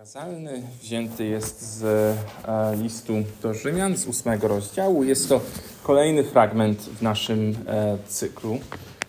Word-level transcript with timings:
Kazalny 0.00 0.62
wzięty 0.82 1.24
jest 1.24 1.62
z 1.62 1.84
e, 2.44 2.76
listu 2.82 3.12
do 3.42 3.54
Rzymian, 3.54 3.96
z 3.96 4.06
ósmego 4.06 4.48
rozdziału. 4.48 5.04
Jest 5.04 5.28
to 5.28 5.40
kolejny 5.82 6.24
fragment 6.24 6.78
w 6.78 7.02
naszym 7.02 7.54
e, 7.66 7.98
cyklu 8.06 8.58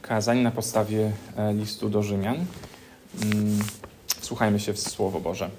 kazań 0.01 0.39
na 0.39 0.51
podstawie 0.51 1.11
e, 1.37 1.53
listu 1.53 1.89
do 1.89 2.03
Rzymian. 2.03 2.35
Mm, 2.35 3.59
słuchajmy 4.21 4.59
się 4.59 4.73
w 4.73 4.79
Słowo 4.79 5.19
Boże. 5.19 5.49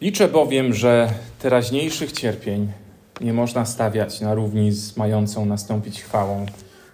Liczę 0.00 0.28
bowiem, 0.28 0.74
że 0.74 1.12
teraźniejszych 1.38 2.12
cierpień 2.12 2.72
nie 3.20 3.32
można 3.32 3.66
stawiać 3.66 4.20
na 4.20 4.34
równi 4.34 4.72
z 4.72 4.96
mającą 4.96 5.46
nastąpić 5.46 6.02
chwałą, 6.02 6.46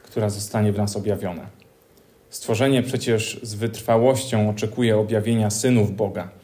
która 0.03 0.31
zostanie 0.31 0.73
w 0.73 0.79
nas 0.79 0.97
objawiona. 0.97 1.47
Stworzenie 2.31 2.83
przecież 2.83 3.41
z 3.43 3.55
wytrwałością 3.55 4.51
oczekuje 4.51 4.97
objawienia 4.97 5.51
synów 5.51 5.97
Boga– 5.97 6.29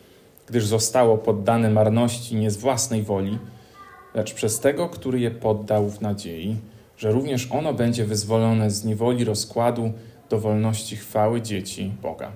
gdyż 0.53 0.66
zostało 0.66 1.19
poddane 1.19 1.71
marności 1.71 2.37
nie 2.37 2.50
z 2.50 2.57
własnej 2.57 3.03
woli, 3.03 3.39
lecz 4.14 4.35
przez 4.35 4.61
tego, 4.61 4.89
który 4.89 5.21
je 5.21 5.31
poddał 5.31 5.90
w 5.90 6.00
nadziei, 6.00 6.57
że 6.96 7.13
również 7.13 7.49
ono 7.50 7.75
będzie 7.75 8.04
wyzwolone 8.04 8.71
z 8.71 8.85
niewoli 8.85 9.25
rozkładu 9.25 9.93
do 10.31 10.40
wolności 10.40 10.96
chwały 10.96 11.43
dzieci 11.43 11.93
Boga. 12.03 12.32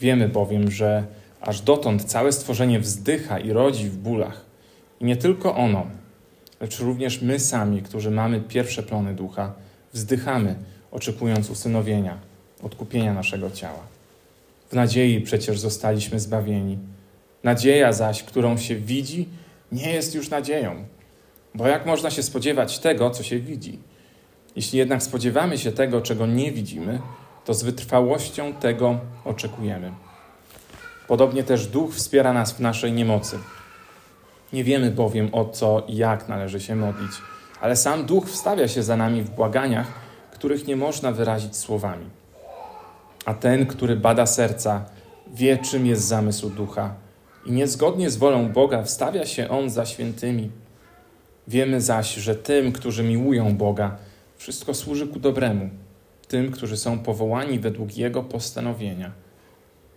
Wiemy 0.00 0.28
bowiem, 0.28 0.70
że 0.70 1.04
aż 1.40 1.60
dotąd 1.60 2.04
całe 2.04 2.32
stworzenie 2.32 2.80
wzdycha 2.80 3.38
i 3.38 3.52
rodzi 3.52 3.88
w 3.88 3.96
bólach. 3.96 4.44
I 5.00 5.04
nie 5.04 5.16
tylko 5.16 5.56
ono, 5.56 5.86
lecz 6.60 6.80
również 6.80 7.22
my 7.22 7.38
sami, 7.38 7.82
którzy 7.82 8.10
mamy 8.10 8.40
pierwsze 8.40 8.82
plony 8.82 9.14
ducha, 9.14 9.52
wzdychamy, 9.92 10.54
oczekując 10.90 11.50
usynowienia, 11.50 12.18
odkupienia 12.62 13.14
naszego 13.14 13.50
ciała. 13.50 13.80
W 14.70 14.74
nadziei 14.74 15.20
przecież 15.20 15.60
zostaliśmy 15.60 16.20
zbawieni. 16.20 16.89
Nadzieja 17.44 17.92
zaś, 17.92 18.22
którą 18.22 18.56
się 18.58 18.76
widzi, 18.76 19.28
nie 19.72 19.92
jest 19.92 20.14
już 20.14 20.30
nadzieją. 20.30 20.84
Bo 21.54 21.66
jak 21.66 21.86
można 21.86 22.10
się 22.10 22.22
spodziewać 22.22 22.78
tego, 22.78 23.10
co 23.10 23.22
się 23.22 23.38
widzi? 23.38 23.78
Jeśli 24.56 24.78
jednak 24.78 25.02
spodziewamy 25.02 25.58
się 25.58 25.72
tego, 25.72 26.00
czego 26.00 26.26
nie 26.26 26.52
widzimy, 26.52 27.00
to 27.44 27.54
z 27.54 27.62
wytrwałością 27.62 28.52
tego 28.52 28.98
oczekujemy. 29.24 29.92
Podobnie 31.08 31.44
też 31.44 31.66
Duch 31.66 31.94
wspiera 31.94 32.32
nas 32.32 32.52
w 32.52 32.60
naszej 32.60 32.92
niemocy. 32.92 33.38
Nie 34.52 34.64
wiemy 34.64 34.90
bowiem 34.90 35.28
o 35.32 35.44
co 35.44 35.82
i 35.88 35.96
jak 35.96 36.28
należy 36.28 36.60
się 36.60 36.76
modlić, 36.76 37.10
ale 37.60 37.76
sam 37.76 38.06
Duch 38.06 38.28
wstawia 38.28 38.68
się 38.68 38.82
za 38.82 38.96
nami 38.96 39.22
w 39.22 39.30
błaganiach, 39.30 39.86
których 40.32 40.66
nie 40.66 40.76
można 40.76 41.12
wyrazić 41.12 41.56
słowami. 41.56 42.06
A 43.24 43.34
ten, 43.34 43.66
który 43.66 43.96
bada 43.96 44.26
serca, 44.26 44.84
wie, 45.34 45.58
czym 45.58 45.86
jest 45.86 46.02
zamysł 46.02 46.50
ducha, 46.50 46.94
i 47.46 47.52
niezgodnie 47.52 48.10
z 48.10 48.16
wolą 48.16 48.52
Boga 48.52 48.82
wstawia 48.82 49.26
się 49.26 49.48
on 49.48 49.70
za 49.70 49.86
świętymi. 49.86 50.50
Wiemy 51.48 51.80
zaś, 51.80 52.14
że 52.14 52.34
tym, 52.34 52.72
którzy 52.72 53.02
miłują 53.02 53.56
Boga, 53.56 53.96
wszystko 54.36 54.74
służy 54.74 55.06
ku 55.08 55.20
dobremu, 55.20 55.70
tym, 56.28 56.50
którzy 56.50 56.76
są 56.76 56.98
powołani 56.98 57.58
według 57.58 57.96
Jego 57.96 58.22
postanowienia. 58.22 59.12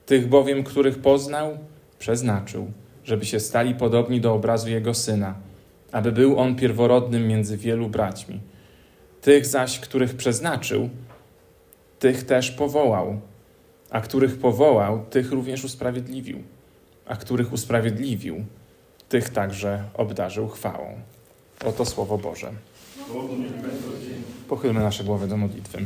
Tych 0.06 0.30
bowiem, 0.30 0.64
których 0.64 1.00
poznał, 1.00 1.58
przeznaczył, 2.00 2.72
żeby 3.04 3.26
się 3.26 3.40
stali 3.40 3.76
podobni 3.76 4.22
do 4.22 4.34
obrazu 4.34 4.70
Jego 4.70 4.94
Syna, 4.94 5.36
aby 5.92 6.12
był 6.12 6.40
On 6.40 6.56
pierworodnym 6.56 7.28
między 7.28 7.58
wielu 7.58 7.90
braćmi. 7.90 8.40
Tych 9.22 9.46
zaś, 9.46 9.80
których 9.80 10.16
przeznaczył, 10.16 10.90
tych 12.00 12.24
też 12.24 12.52
powołał, 12.52 13.20
a 13.90 14.02
których 14.02 14.40
powołał, 14.40 15.06
tych 15.10 15.32
również 15.32 15.64
usprawiedliwił, 15.64 16.44
a 17.06 17.16
których 17.16 17.54
usprawiedliwił, 17.54 18.46
tych 19.10 19.30
także 19.30 19.84
obdarzył 19.94 20.48
chwałą. 20.48 20.96
Oto 21.66 21.86
Słowo 21.86 22.18
Boże. 22.18 22.52
Pochylmy 24.50 24.80
nasze 24.80 25.04
głowy 25.04 25.28
do 25.28 25.38
modlitwy. 25.38 25.86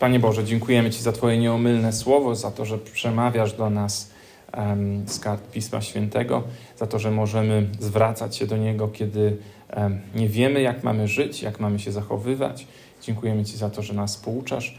Panie 0.00 0.18
Boże, 0.20 0.44
dziękujemy 0.44 0.90
Ci 0.90 1.02
za 1.02 1.12
Twoje 1.12 1.38
nieomylne 1.38 1.92
słowo, 1.92 2.34
za 2.34 2.50
to, 2.50 2.64
że 2.64 2.78
przemawiasz 2.78 3.52
do 3.52 3.70
nas 3.70 4.10
um, 4.56 5.08
z 5.08 5.18
kart 5.18 5.50
Pisma 5.50 5.80
Świętego, 5.80 6.42
za 6.76 6.86
to, 6.86 6.98
że 6.98 7.10
możemy 7.10 7.66
zwracać 7.80 8.36
się 8.36 8.46
do 8.46 8.56
Niego, 8.56 8.88
kiedy 8.88 9.36
um, 9.76 10.00
nie 10.14 10.28
wiemy, 10.28 10.60
jak 10.60 10.84
mamy 10.84 11.08
żyć, 11.08 11.42
jak 11.42 11.60
mamy 11.60 11.78
się 11.78 11.92
zachowywać. 11.92 12.66
Dziękujemy 13.02 13.44
Ci 13.44 13.56
za 13.56 13.70
to, 13.70 13.82
że 13.82 13.94
nas 13.94 14.16
pouczasz 14.16 14.78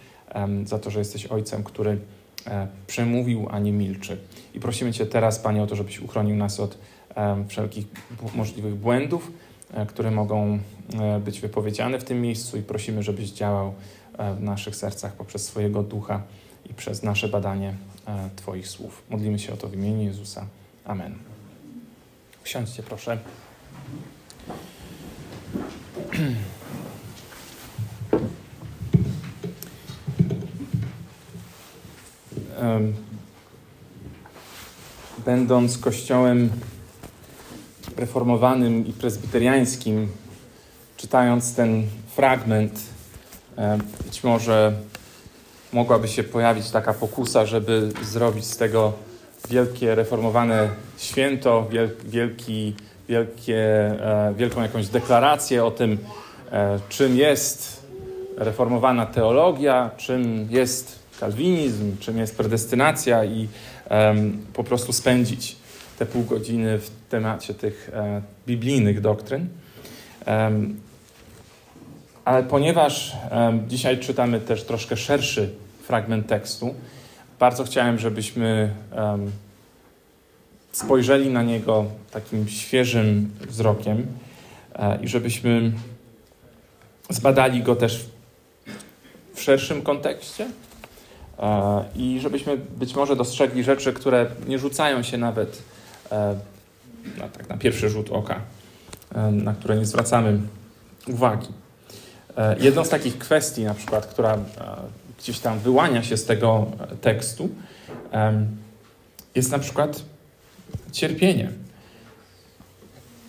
za 0.65 0.79
to, 0.79 0.91
że 0.91 0.99
jesteś 0.99 1.25
Ojcem, 1.25 1.63
który 1.63 1.97
przemówił, 2.87 3.47
a 3.51 3.59
nie 3.59 3.71
milczy. 3.71 4.17
I 4.53 4.59
prosimy 4.59 4.93
Cię 4.93 5.05
teraz, 5.05 5.39
Panie, 5.39 5.63
o 5.63 5.67
to, 5.67 5.75
żebyś 5.75 5.99
uchronił 5.99 6.35
nas 6.35 6.59
od 6.59 6.77
wszelkich 7.47 7.87
możliwych 8.35 8.75
błędów, 8.75 9.31
e, 9.73 9.85
które 9.85 10.11
mogą 10.11 10.59
e, 10.99 11.19
być 11.19 11.39
wypowiedziane 11.39 11.99
w 11.99 12.03
tym 12.03 12.21
miejscu 12.21 12.57
i 12.57 12.61
prosimy, 12.61 13.03
żebyś 13.03 13.31
działał 13.31 13.73
w 14.37 14.41
naszych 14.41 14.75
sercach 14.75 15.13
poprzez 15.13 15.45
swojego 15.45 15.83
ducha 15.83 16.21
i 16.69 16.73
przez 16.73 17.03
nasze 17.03 17.27
badanie 17.27 17.73
Twoich 18.35 18.67
słów. 18.67 19.03
Modlimy 19.09 19.39
się 19.39 19.53
o 19.53 19.57
to 19.57 19.67
w 19.67 19.73
imieniu 19.73 20.03
Jezusa. 20.03 20.45
Amen. 20.85 21.15
Usiądźcie, 22.45 22.83
proszę. 22.83 23.17
będąc 35.25 35.77
kościołem 35.77 36.49
reformowanym 37.97 38.87
i 38.87 38.93
prezbiteriańskim, 38.93 40.07
czytając 40.97 41.55
ten 41.55 41.83
fragment, 42.15 42.79
być 44.05 44.23
może 44.23 44.73
mogłaby 45.73 46.07
się 46.07 46.23
pojawić 46.23 46.71
taka 46.71 46.93
pokusa, 46.93 47.45
żeby 47.45 47.91
zrobić 48.03 48.45
z 48.45 48.57
tego 48.57 48.93
wielkie 49.49 49.95
reformowane 49.95 50.69
święto, 50.97 51.67
wielki, 52.05 52.75
wielkie, 53.09 53.57
e, 53.57 54.33
wielką 54.37 54.61
jakąś 54.61 54.87
deklarację 54.87 55.65
o 55.65 55.71
tym, 55.71 55.97
e, 56.51 56.79
czym 56.89 57.17
jest 57.17 57.83
reformowana 58.37 59.05
teologia, 59.05 59.91
czym 59.97 60.47
jest 60.49 60.99
kalwinizm, 61.19 61.97
czym 61.97 62.17
jest 62.17 62.37
predestynacja 62.37 63.25
i 63.25 63.47
po 64.53 64.63
prostu 64.63 64.93
spędzić 64.93 65.55
te 65.99 66.05
pół 66.05 66.23
godziny 66.23 66.79
w 66.79 66.89
temacie 67.09 67.53
tych 67.53 67.89
e, 67.93 68.21
biblijnych 68.47 69.01
doktryn. 69.01 69.47
Ale 72.25 72.43
ponieważ 72.43 73.15
dzisiaj 73.67 73.99
czytamy 73.99 74.39
też 74.39 74.63
troszkę 74.63 74.97
szerszy 74.97 75.49
fragment 75.83 76.27
tekstu, 76.27 76.75
bardzo 77.39 77.63
chciałem, 77.63 77.99
żebyśmy 77.99 78.73
spojrzeli 80.71 81.29
na 81.29 81.43
niego 81.43 81.85
takim 82.11 82.47
świeżym 82.47 83.31
wzrokiem 83.47 84.07
e, 84.75 84.99
i 85.01 85.07
żebyśmy 85.07 85.71
zbadali 87.09 87.63
go 87.63 87.75
też 87.75 88.05
w 89.33 89.41
szerszym 89.41 89.81
kontekście, 89.81 90.47
i 91.95 92.19
żebyśmy 92.21 92.57
być 92.57 92.95
może 92.95 93.15
dostrzegli 93.15 93.63
rzeczy, 93.63 93.93
które 93.93 94.27
nie 94.47 94.59
rzucają 94.59 95.03
się 95.03 95.17
nawet 95.17 95.61
e, 96.11 96.35
na, 97.17 97.27
tak, 97.27 97.49
na 97.49 97.57
pierwszy 97.57 97.89
rzut 97.89 98.09
oka, 98.11 98.41
e, 99.15 99.31
na 99.31 99.53
które 99.53 99.77
nie 99.77 99.85
zwracamy 99.85 100.39
uwagi. 101.07 101.47
Jedną 102.59 102.85
z 102.85 102.89
takich 102.89 103.17
kwestii, 103.17 103.63
na 103.63 103.73
przykład, 103.73 104.05
która 104.05 104.37
gdzieś 105.19 105.39
tam 105.39 105.59
wyłania 105.59 106.03
się 106.03 106.17
z 106.17 106.25
tego 106.25 106.65
tekstu, 107.01 107.49
jest 109.35 109.51
na 109.51 109.59
przykład 109.59 110.01
cierpienie. 110.91 111.51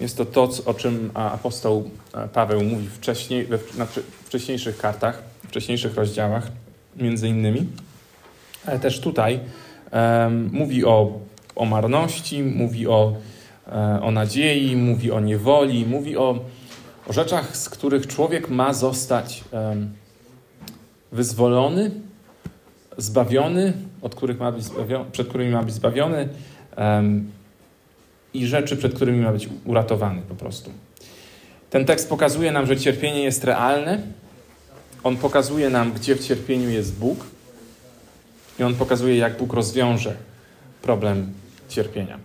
Jest 0.01 0.17
to 0.17 0.25
to, 0.25 0.51
o 0.67 0.75
czym 0.75 1.11
apostoł 1.15 1.91
Paweł 2.33 2.65
mówi 2.65 2.89
wcześniej, 2.89 3.47
we 3.47 3.59
wcześniejszych 4.25 4.79
kartach, 4.79 5.23
wcześniejszych 5.49 5.95
rozdziałach, 5.95 6.47
między 6.97 7.29
innymi 7.29 7.67
ale 8.67 8.79
też 8.79 9.01
tutaj 9.01 9.41
um, 9.93 10.51
mówi 10.53 10.85
o, 10.85 11.19
o 11.57 11.65
marności, 11.65 12.43
mówi 12.43 12.87
o, 12.87 13.13
e, 13.73 14.01
o 14.03 14.11
nadziei, 14.11 14.77
mówi 14.77 15.11
o 15.11 15.21
niewoli, 15.21 15.87
mówi 15.87 16.17
o, 16.17 16.45
o 17.09 17.13
rzeczach, 17.13 17.57
z 17.57 17.69
których 17.69 18.07
człowiek 18.07 18.49
ma 18.49 18.73
zostać 18.75 19.45
um, 19.53 19.91
wyzwolony, 21.13 21.91
zbawiony, 22.97 23.73
od 24.03 24.15
których 24.15 24.41
ma 24.41 24.53
być 24.53 24.65
zbawiony, 24.65 25.05
przed 25.13 25.29
którymi 25.29 25.51
ma 25.51 25.63
być 25.63 25.75
zbawiony 25.75 26.29
um, 26.77 27.31
i 28.35 28.47
rzeczy, 28.47 28.77
przed 28.77 28.95
którymi 28.95 29.21
ma 29.21 29.33
być 29.33 29.49
uratowany 29.65 30.23
po 30.29 30.35
prostu. 30.35 30.71
Ten 31.71 31.85
tekst 31.85 32.09
pokazuje 32.09 32.53
nam, 32.53 32.67
że 32.67 32.77
cierpienie 32.77 33.23
jest 33.23 33.45
realne. 33.45 33.99
On 35.05 35.17
pokazuje 35.17 35.71
nam, 35.71 35.93
gdzie 35.93 36.17
w 36.17 36.27
cierpieniu 36.27 36.71
jest 36.71 36.99
Bóg 36.99 37.27
i 38.61 38.63
on 38.63 38.75
pokazuje, 38.75 39.17
jak 39.17 39.39
Bóg 39.39 39.53
rozwiąże 39.53 40.15
problem 40.83 41.33
cierpienia. 41.69 42.19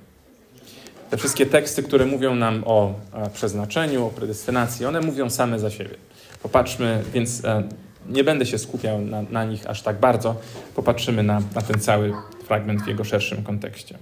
Te 1.10 1.18
wszystkie 1.18 1.46
teksty, 1.46 1.84
które 1.84 2.06
mówią 2.06 2.36
nam 2.36 2.64
o 2.66 2.94
przeznaczeniu, 3.34 4.06
o 4.06 4.10
predestynacji, 4.10 4.86
one 4.86 5.02
mówią 5.02 5.30
same 5.30 5.60
za 5.60 5.70
siebie. 5.70 5.96
Popatrzmy, 6.44 7.04
więc 7.14 7.46
e, 7.46 7.64
nie 8.10 8.24
będę 8.24 8.46
się 8.46 8.58
skupiał 8.58 9.02
na, 9.02 9.22
na 9.22 9.46
nich 9.46 9.68
aż 9.68 9.82
tak 9.82 10.00
bardzo. 10.00 10.36
Popatrzymy 10.76 11.24
na, 11.24 11.42
na 11.56 11.62
ten 11.62 11.80
cały 11.80 12.14
fragment 12.48 12.82
w 12.82 12.88
jego 12.88 13.04
szerszym 13.04 13.44
kontekście. 13.44 13.98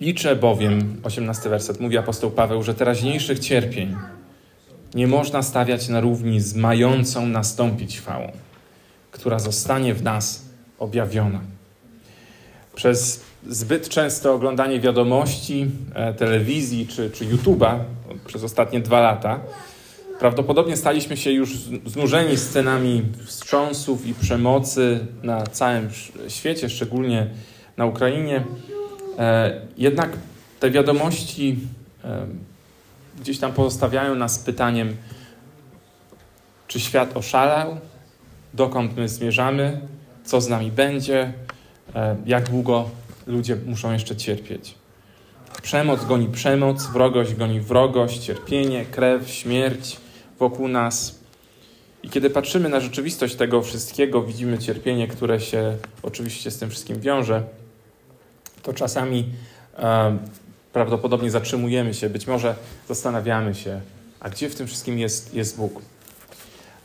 Liczę 0.00 0.36
bowiem, 0.36 1.00
18 1.02 1.48
werset, 1.48 1.80
mówi 1.80 1.98
apostoł 1.98 2.30
Paweł, 2.30 2.62
że 2.62 2.74
teraźniejszych 2.74 3.38
cierpień 3.38 3.96
nie 4.94 5.06
można 5.06 5.42
stawiać 5.42 5.88
na 5.88 6.00
równi 6.00 6.40
z 6.40 6.54
mającą 6.54 7.26
nastąpić 7.26 8.00
chwałą, 8.00 8.32
która 9.16 9.38
zostanie 9.38 9.94
w 9.94 10.02
nas 10.02 10.44
objawiona. 10.78 11.40
Przez 12.74 13.20
zbyt 13.48 13.88
częste 13.88 14.32
oglądanie 14.32 14.80
wiadomości, 14.80 15.66
e, 15.94 16.14
telewizji 16.14 16.86
czy, 16.86 17.10
czy 17.10 17.24
YouTube'a 17.24 17.78
przez 18.26 18.44
ostatnie 18.44 18.80
dwa 18.80 19.00
lata, 19.00 19.40
prawdopodobnie 20.18 20.76
staliśmy 20.76 21.16
się 21.16 21.30
już 21.30 21.56
znużeni 21.86 22.36
scenami 22.36 23.02
wstrząsów 23.24 24.06
i 24.06 24.14
przemocy 24.14 25.06
na 25.22 25.46
całym 25.46 25.88
świecie, 26.28 26.68
szczególnie 26.68 27.30
na 27.76 27.86
Ukrainie. 27.86 28.44
E, 29.18 29.60
jednak 29.78 30.10
te 30.60 30.70
wiadomości 30.70 31.58
e, 32.04 32.26
gdzieś 33.20 33.38
tam 33.38 33.52
pozostawiają 33.52 34.14
nas 34.14 34.38
pytaniem, 34.38 34.96
czy 36.68 36.80
świat 36.80 37.16
oszalał, 37.16 37.78
dokąd 38.56 38.96
my 38.96 39.08
zmierzamy, 39.08 39.80
co 40.24 40.40
z 40.40 40.48
nami 40.48 40.70
będzie, 40.70 41.32
e, 41.94 42.16
jak 42.26 42.50
długo 42.50 42.90
ludzie 43.26 43.56
muszą 43.66 43.92
jeszcze 43.92 44.16
cierpieć. 44.16 44.74
Przemoc 45.62 46.04
goni 46.04 46.28
przemoc, 46.28 46.86
wrogość 46.86 47.34
goni 47.34 47.60
wrogość, 47.60 48.18
cierpienie, 48.18 48.84
krew, 48.84 49.30
śmierć 49.30 49.96
wokół 50.38 50.68
nas. 50.68 51.18
I 52.02 52.10
kiedy 52.10 52.30
patrzymy 52.30 52.68
na 52.68 52.80
rzeczywistość 52.80 53.34
tego 53.34 53.62
wszystkiego, 53.62 54.22
widzimy 54.22 54.58
cierpienie, 54.58 55.08
które 55.08 55.40
się 55.40 55.76
oczywiście 56.02 56.50
z 56.50 56.58
tym 56.58 56.70
wszystkim 56.70 57.00
wiąże, 57.00 57.42
to 58.62 58.72
czasami 58.72 59.28
e, 59.78 60.18
prawdopodobnie 60.72 61.30
zatrzymujemy 61.30 61.94
się, 61.94 62.10
być 62.10 62.26
może 62.26 62.54
zastanawiamy 62.88 63.54
się, 63.54 63.80
a 64.20 64.30
gdzie 64.30 64.50
w 64.50 64.54
tym 64.54 64.66
wszystkim 64.66 64.98
jest, 64.98 65.34
jest 65.34 65.56
Bóg? 65.56 65.82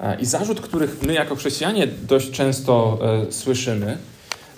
E, 0.02 0.18
I 0.20 0.26
zarzut, 0.26 0.62
który 0.62 0.88
my 1.02 1.14
jako 1.14 1.36
chrześcijanie 1.36 1.88
dość 1.88 2.32
często 2.32 3.00
e, 3.28 3.32
słyszymy, 3.32 3.98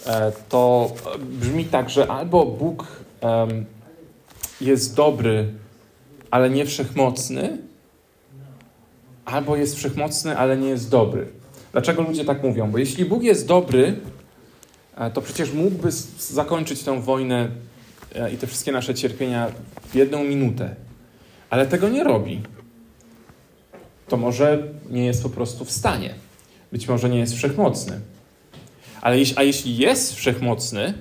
e, 0.05 0.31
to 0.49 0.91
brzmi 1.19 1.65
tak, 1.65 1.89
że 1.89 2.11
albo 2.11 2.45
Bóg 2.45 3.03
jest 4.61 4.95
dobry, 4.95 5.45
ale 6.31 6.49
nie 6.49 6.65
wszechmocny, 6.65 7.57
albo 9.25 9.55
jest 9.55 9.75
wszechmocny, 9.75 10.37
ale 10.37 10.57
nie 10.57 10.69
jest 10.69 10.89
dobry. 10.89 11.27
Dlaczego 11.71 12.01
ludzie 12.01 12.25
tak 12.25 12.43
mówią? 12.43 12.71
Bo 12.71 12.77
jeśli 12.77 13.05
Bóg 13.05 13.23
jest 13.23 13.47
dobry, 13.47 13.99
to 15.13 15.21
przecież 15.21 15.53
mógłby 15.53 15.91
zakończyć 16.19 16.83
tę 16.83 17.01
wojnę 17.01 17.49
i 18.33 18.37
te 18.37 18.47
wszystkie 18.47 18.71
nasze 18.71 18.93
cierpienia 18.93 19.51
w 19.85 19.95
jedną 19.95 20.23
minutę. 20.23 20.75
Ale 21.49 21.65
tego 21.65 21.89
nie 21.89 22.03
robi 22.03 22.41
to 24.07 24.17
może 24.17 24.63
nie 24.89 25.05
jest 25.05 25.23
po 25.23 25.29
prostu 25.29 25.65
w 25.65 25.71
stanie. 25.71 26.15
Być 26.71 26.87
może 26.87 27.09
nie 27.09 27.19
jest 27.19 27.33
wszechmocny. 27.35 27.99
Ale 29.01 29.19
jeśli, 29.19 29.37
a 29.37 29.43
jeśli 29.43 29.77
jest 29.77 30.15
wszechmocny 30.15 30.93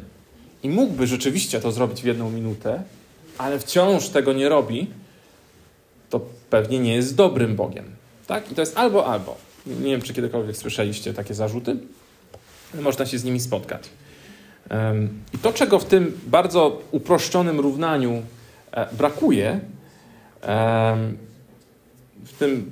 i 0.62 0.68
mógłby 0.68 1.06
rzeczywiście 1.06 1.60
to 1.60 1.72
zrobić 1.72 2.02
w 2.02 2.04
jedną 2.04 2.30
minutę, 2.30 2.82
ale 3.38 3.58
wciąż 3.58 4.08
tego 4.08 4.32
nie 4.32 4.48
robi, 4.48 4.90
to 6.10 6.20
pewnie 6.50 6.78
nie 6.78 6.94
jest 6.94 7.16
dobrym 7.16 7.56
Bogiem. 7.56 7.84
Tak? 8.26 8.52
I 8.52 8.54
to 8.54 8.62
jest 8.62 8.76
albo, 8.76 9.06
albo. 9.06 9.36
Nie 9.66 9.90
wiem, 9.90 10.02
czy 10.02 10.14
kiedykolwiek 10.14 10.56
słyszeliście 10.56 11.14
takie 11.14 11.34
zarzuty. 11.34 11.76
Można 12.80 13.06
się 13.06 13.18
z 13.18 13.24
nimi 13.24 13.40
spotkać. 13.40 13.88
I 15.34 15.38
to, 15.38 15.52
czego 15.52 15.78
w 15.78 15.84
tym 15.84 16.20
bardzo 16.26 16.82
uproszczonym 16.90 17.60
równaniu 17.60 18.22
e, 18.72 18.94
brakuje, 18.94 19.60
w 22.24 22.32
tym 22.38 22.70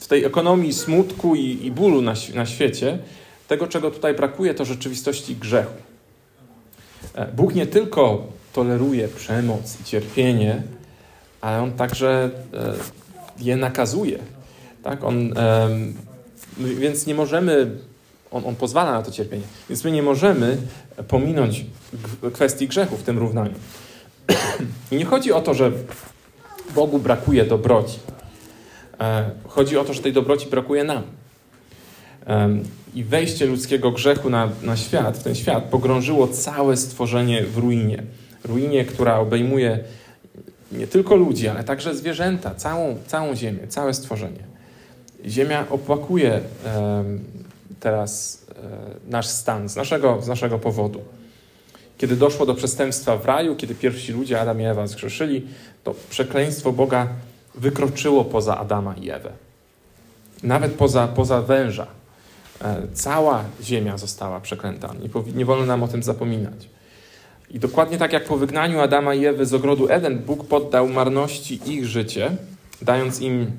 w 0.00 0.06
tej 0.06 0.24
ekonomii 0.24 0.72
smutku 0.72 1.34
i, 1.34 1.66
i 1.66 1.70
bólu 1.70 2.02
na, 2.02 2.14
na 2.34 2.46
świecie, 2.46 2.98
tego, 3.48 3.66
czego 3.66 3.90
tutaj 3.90 4.14
brakuje, 4.14 4.54
to 4.54 4.64
rzeczywistości 4.64 5.36
grzechu. 5.36 5.74
E, 7.14 7.26
Bóg 7.32 7.54
nie 7.54 7.66
tylko 7.66 8.26
toleruje 8.52 9.08
przemoc 9.08 9.80
i 9.80 9.84
cierpienie, 9.84 10.62
ale 11.40 11.62
On 11.62 11.72
także 11.72 12.30
e, 12.54 12.74
je 13.38 13.56
nakazuje. 13.56 14.18
Tak? 14.82 15.04
On, 15.04 15.34
więc 16.58 17.06
nie 17.06 17.14
możemy, 17.14 17.70
on, 18.30 18.44
on 18.46 18.56
pozwala 18.56 18.92
na 18.92 19.02
to 19.02 19.10
cierpienie, 19.10 19.44
więc 19.68 19.84
my 19.84 19.90
nie 19.90 20.02
możemy 20.02 20.56
pominąć 21.08 21.64
kwestii 22.32 22.68
grzechu 22.68 22.96
w 22.96 23.02
tym 23.02 23.18
równaniu. 23.18 23.54
I 24.92 24.96
nie 24.96 25.04
chodzi 25.04 25.32
o 25.32 25.40
to, 25.40 25.54
że 25.54 25.72
Bogu 26.74 26.98
brakuje 26.98 27.44
dobroci. 27.44 27.98
E, 29.00 29.30
chodzi 29.48 29.78
o 29.78 29.84
to, 29.84 29.92
że 29.92 30.02
tej 30.02 30.12
dobroci 30.12 30.46
brakuje 30.50 30.84
nam. 30.84 31.02
I 32.94 33.04
wejście 33.04 33.46
ludzkiego 33.46 33.90
grzechu 33.90 34.30
na, 34.30 34.48
na 34.62 34.76
świat, 34.76 35.18
w 35.18 35.22
ten 35.22 35.34
świat, 35.34 35.64
pogrążyło 35.64 36.28
całe 36.28 36.76
stworzenie 36.76 37.42
w 37.42 37.58
ruinie. 37.58 38.02
Ruinie, 38.44 38.84
która 38.84 39.18
obejmuje 39.18 39.78
nie 40.72 40.86
tylko 40.86 41.16
ludzi, 41.16 41.48
ale 41.48 41.64
także 41.64 41.94
zwierzęta, 41.94 42.54
całą, 42.54 42.96
całą 43.06 43.36
ziemię, 43.36 43.68
całe 43.68 43.94
stworzenie. 43.94 44.44
Ziemia 45.26 45.66
opłakuje 45.70 46.40
teraz 47.80 48.44
e, 48.50 49.10
nasz 49.10 49.26
stan 49.26 49.68
z 49.68 49.76
naszego, 49.76 50.22
z 50.22 50.28
naszego 50.28 50.58
powodu. 50.58 51.00
Kiedy 51.98 52.16
doszło 52.16 52.46
do 52.46 52.54
przestępstwa 52.54 53.16
w 53.16 53.24
raju, 53.24 53.56
kiedy 53.56 53.74
pierwsi 53.74 54.12
ludzie, 54.12 54.40
Adam 54.40 54.60
i 54.60 54.64
Ewa, 54.64 54.86
zgrzeszyli, 54.86 55.46
to 55.84 55.94
przekleństwo 56.10 56.72
Boga 56.72 57.08
wykroczyło 57.54 58.24
poza 58.24 58.58
Adama 58.58 58.94
i 58.94 59.10
Ewę. 59.10 59.32
Nawet 60.42 60.72
poza, 60.72 61.08
poza 61.08 61.42
węża. 61.42 61.86
E, 62.64 62.82
cała 62.92 63.44
ziemia 63.62 63.98
została 63.98 64.40
przeklęta. 64.40 64.94
Nie, 65.02 65.32
nie 65.34 65.44
wolno 65.44 65.66
nam 65.66 65.82
o 65.82 65.88
tym 65.88 66.02
zapominać. 66.02 66.68
I 67.50 67.58
dokładnie 67.58 67.98
tak 67.98 68.12
jak 68.12 68.24
po 68.24 68.36
wygnaniu 68.36 68.80
Adama 68.80 69.14
i 69.14 69.26
Ewy 69.26 69.46
z 69.46 69.54
ogrodu 69.54 69.88
Eden, 69.88 70.18
Bóg 70.18 70.46
poddał 70.46 70.88
marności 70.88 71.60
ich 71.66 71.86
życie, 71.86 72.36
dając 72.82 73.20
im 73.20 73.52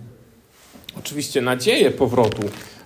oczywiście 1.00 1.42
nadzieję 1.42 1.92
powrotu 1.92 2.42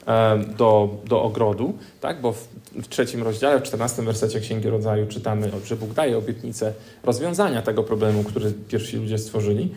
e, 0.08 0.38
do, 0.58 0.90
do 1.06 1.24
ogrodu, 1.24 1.78
tak? 2.02 2.22
bo 2.22 2.34
w, 2.34 2.48
w 2.72 2.88
trzecim 2.88 3.24
rozdziale, 3.24 3.60
w 3.60 3.64
czternastym 3.64 4.06
wersecie 4.06 4.40
Księgi 4.40 4.70
Rodzaju 4.70 5.08
czytamy, 5.08 5.52
że 5.66 5.76
Bóg 5.76 5.94
daje 5.94 6.18
obietnicę 6.18 6.74
rozwiązania 7.04 7.62
tego 7.62 7.84
problemu, 7.84 8.24
który 8.24 8.54
pierwsi 8.68 8.98
ludzie 8.98 9.18
stworzyli 9.18 9.72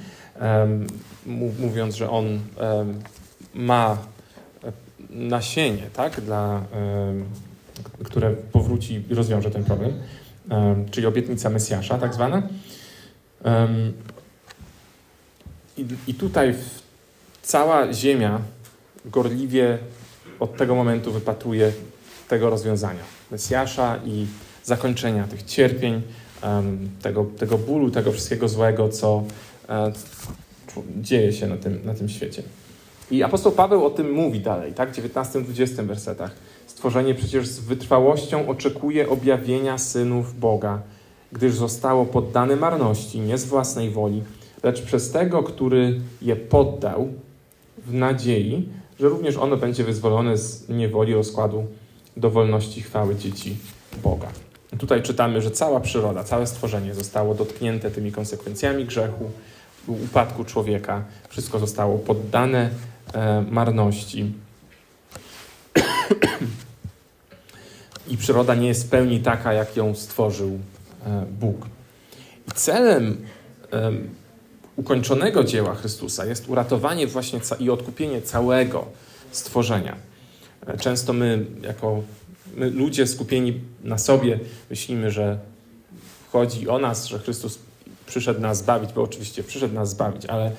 mówiąc, 1.59 1.95
że 1.95 2.11
on 2.11 2.41
ma 3.55 3.99
nasienie, 5.11 5.91
tak, 5.93 6.21
dla, 6.21 6.65
które 8.05 8.31
powróci 8.53 9.03
i 9.11 9.15
rozwiąże 9.15 9.51
ten 9.51 9.65
problem, 9.65 9.93
czyli 10.91 11.07
obietnica 11.07 11.51
Mesjasza, 11.51 11.99
tak 11.99 12.15
zwana. 12.15 12.43
I, 15.77 15.87
i 16.07 16.15
tutaj 16.15 16.55
cała 17.43 17.93
ziemia 17.93 18.41
gorliwie 19.05 19.79
od 20.41 20.57
tego 20.57 20.75
momentu 20.75 21.13
wypatruje 21.13 21.73
tego 22.29 22.51
rozwiązania. 22.51 23.03
Mesjasza 23.31 23.97
i 24.05 24.27
zakończenia 24.65 25.27
tych 25.27 25.43
cierpień, 25.43 26.03
tego, 27.03 27.27
tego 27.39 27.59
bólu, 27.59 27.91
tego 27.91 28.13
wszystkiego 28.13 28.49
złego, 28.49 28.89
co 28.89 29.25
dzieje 31.01 31.33
się 31.33 31.47
na 31.47 31.57
tym, 31.57 31.81
na 31.85 31.95
tym 31.95 32.09
świecie. 32.09 32.43
I 33.11 33.23
apostoł 33.23 33.53
Paweł 33.53 33.87
o 33.87 33.91
tym 33.91 34.13
mówi 34.13 34.41
dalej, 34.41 34.73
tak? 34.73 34.91
W 34.91 35.13
19-20 35.13 35.87
wersetach. 35.87 36.31
Stworzenie 36.67 37.15
przecież 37.15 37.47
z 37.47 37.61
wytrwałością 37.61 38.49
oczekuje 38.49 39.09
objawienia 39.09 39.79
synów 39.79 40.39
Boga, 40.39 40.83
gdyż 41.33 41.55
zostało 41.55 42.07
poddane 42.07 42.57
marności, 42.57 43.21
nie 43.21 43.39
z 43.39 43.45
własnej 43.45 43.91
woli, 43.91 44.23
lecz 44.63 44.83
przez 44.83 45.11
tego, 45.11 45.43
który 45.43 46.01
je 46.23 46.37
poddał, 46.37 47.09
w 47.87 47.95
nadziei, 47.95 48.69
że 49.01 49.09
również 49.09 49.37
ono 49.37 49.57
będzie 49.57 49.85
wyzwolone 49.85 50.39
z 50.39 50.69
niewoli 50.69 51.15
rozkładu 51.15 51.67
do 52.17 52.31
wolności 52.31 52.83
chwały 52.83 53.17
dzieci 53.17 53.57
Boga. 54.03 54.29
Tutaj 54.79 55.03
czytamy, 55.03 55.43
że 55.43 55.51
cała 55.51 55.81
przyroda, 55.81 56.25
całe 56.25 56.47
stworzenie 56.47 56.95
zostało 56.95 57.35
dotknięte 57.35 57.91
tymi 57.91 58.13
konsekwencjami 58.13 58.85
grzechu, 58.85 59.31
upadku 59.87 60.45
człowieka. 60.45 61.05
Wszystko 61.29 61.59
zostało 61.59 61.99
poddane 61.99 62.71
e, 63.13 63.45
marności. 63.51 64.33
I 68.09 68.17
przyroda 68.17 68.55
nie 68.55 68.69
jest 68.69 68.87
w 68.87 68.89
pełni 68.89 69.21
taka, 69.21 69.53
jak 69.53 69.77
ją 69.77 69.95
stworzył 69.95 70.59
e, 71.07 71.27
Bóg. 71.41 71.67
I 72.49 72.51
celem 72.51 73.27
ukończonego 74.77 75.45
dzieła 75.45 75.75
Chrystusa 75.75 76.27
jest 76.27 76.49
uratowanie 76.49 77.07
właśnie 77.07 77.41
i 77.61 77.71
odkupienie 77.71 78.23
całego 78.23 78.87
stworzenia. 79.31 79.97
Często 80.81 81.13
my, 81.13 81.47
jako 81.63 82.03
my 82.57 82.71
ludzie 82.71 83.07
skupieni 83.07 83.61
na 83.85 83.99
sobie, 83.99 84.39
myślimy, 84.71 85.11
że 85.11 85.39
chodzi 86.33 86.69
o 86.69 86.79
nas, 86.79 87.07
że 87.07 87.19
Chrystus 87.19 87.59
przyszedł 88.09 88.41
nas 88.41 88.59
zbawić, 88.59 88.93
bo 88.93 89.03
oczywiście 89.03 89.43
przyszedł 89.43 89.75
nas 89.75 89.91
zbawić, 89.91 90.27
ale 90.27 90.53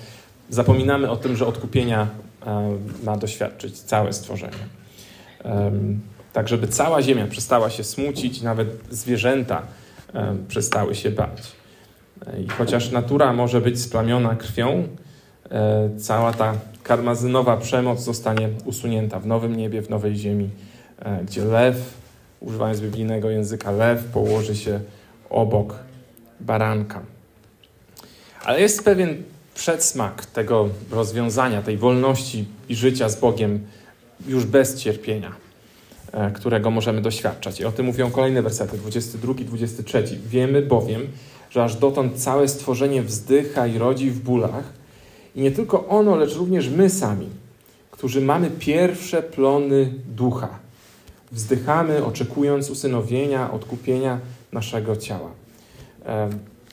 zapominamy 0.49 1.09
o 1.09 1.17
tym, 1.17 1.35
że 1.35 1.47
odkupienia 1.47 2.07
ma 3.03 3.17
doświadczyć 3.17 3.79
całe 3.79 4.13
stworzenie. 4.13 4.57
Tak, 6.33 6.47
żeby 6.47 6.67
cała 6.67 7.01
ziemia 7.01 7.27
przestała 7.27 7.69
się 7.69 7.83
smucić, 7.83 8.41
nawet 8.41 8.67
zwierzęta 8.89 9.61
przestały 10.47 10.95
się 10.95 11.11
bać. 11.11 11.51
I 12.45 12.49
chociaż 12.49 12.91
natura 12.91 13.33
może 13.33 13.61
być 13.61 13.81
splamiona 13.81 14.35
krwią, 14.35 14.87
e, 15.51 15.89
cała 15.97 16.33
ta 16.33 16.53
karmazynowa 16.83 17.57
przemoc 17.57 17.99
zostanie 17.99 18.49
usunięta 18.65 19.19
w 19.19 19.25
nowym 19.25 19.55
niebie, 19.55 19.81
w 19.81 19.89
nowej 19.89 20.15
ziemi, 20.15 20.49
e, 20.99 21.23
gdzie 21.25 21.45
lew, 21.45 21.93
używając 22.39 22.81
biblijnego 22.81 23.29
języka, 23.29 23.71
lew 23.71 24.03
położy 24.03 24.55
się 24.55 24.79
obok 25.29 25.75
baranka. 26.39 27.01
Ale 28.43 28.61
jest 28.61 28.83
pewien 28.83 29.23
przedsmak 29.55 30.25
tego 30.25 30.69
rozwiązania, 30.91 31.61
tej 31.61 31.77
wolności 31.77 32.45
i 32.69 32.75
życia 32.75 33.09
z 33.09 33.19
Bogiem 33.19 33.59
już 34.27 34.45
bez 34.45 34.77
cierpienia, 34.77 35.31
e, 36.11 36.31
którego 36.31 36.71
możemy 36.71 37.01
doświadczać. 37.01 37.59
I 37.59 37.65
o 37.65 37.71
tym 37.71 37.85
mówią 37.85 38.11
kolejne 38.11 38.41
wersety, 38.41 38.77
22, 38.77 39.33
23. 39.33 40.03
Wiemy 40.27 40.61
bowiem, 40.61 41.07
że 41.49 41.63
aż 41.63 41.75
dotąd 41.75 42.23
całe 42.23 42.47
stworzenie 42.47 43.03
wzdycha 43.03 43.67
i 43.67 43.77
rodzi 43.77 44.11
w 44.11 44.19
bólach. 44.19 44.73
I 45.35 45.41
nie 45.41 45.51
tylko 45.51 45.87
ono, 45.87 46.15
lecz 46.15 46.35
również 46.35 46.69
my 46.69 46.89
sami, 46.89 47.29
którzy 47.91 48.21
mamy 48.21 48.51
pierwsze 48.51 49.23
plony 49.23 49.93
ducha. 50.15 50.49
Wzdychamy, 51.31 52.05
oczekując 52.05 52.69
usynowienia, 52.69 53.51
odkupienia 53.51 54.19
naszego 54.51 54.95
ciała. 54.95 55.31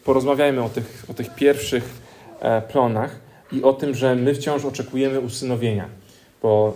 Porozmawiajmy 0.06 0.62
o 0.62 0.68
tych, 0.68 1.04
o 1.08 1.14
tych 1.14 1.34
pierwszych 1.34 1.84
e, 2.40 2.62
plonach 2.62 3.20
i 3.52 3.62
o 3.62 3.72
tym, 3.72 3.94
że 3.94 4.14
my 4.14 4.34
wciąż 4.34 4.64
oczekujemy 4.64 5.20
usynowienia. 5.20 5.88
Bo 6.42 6.74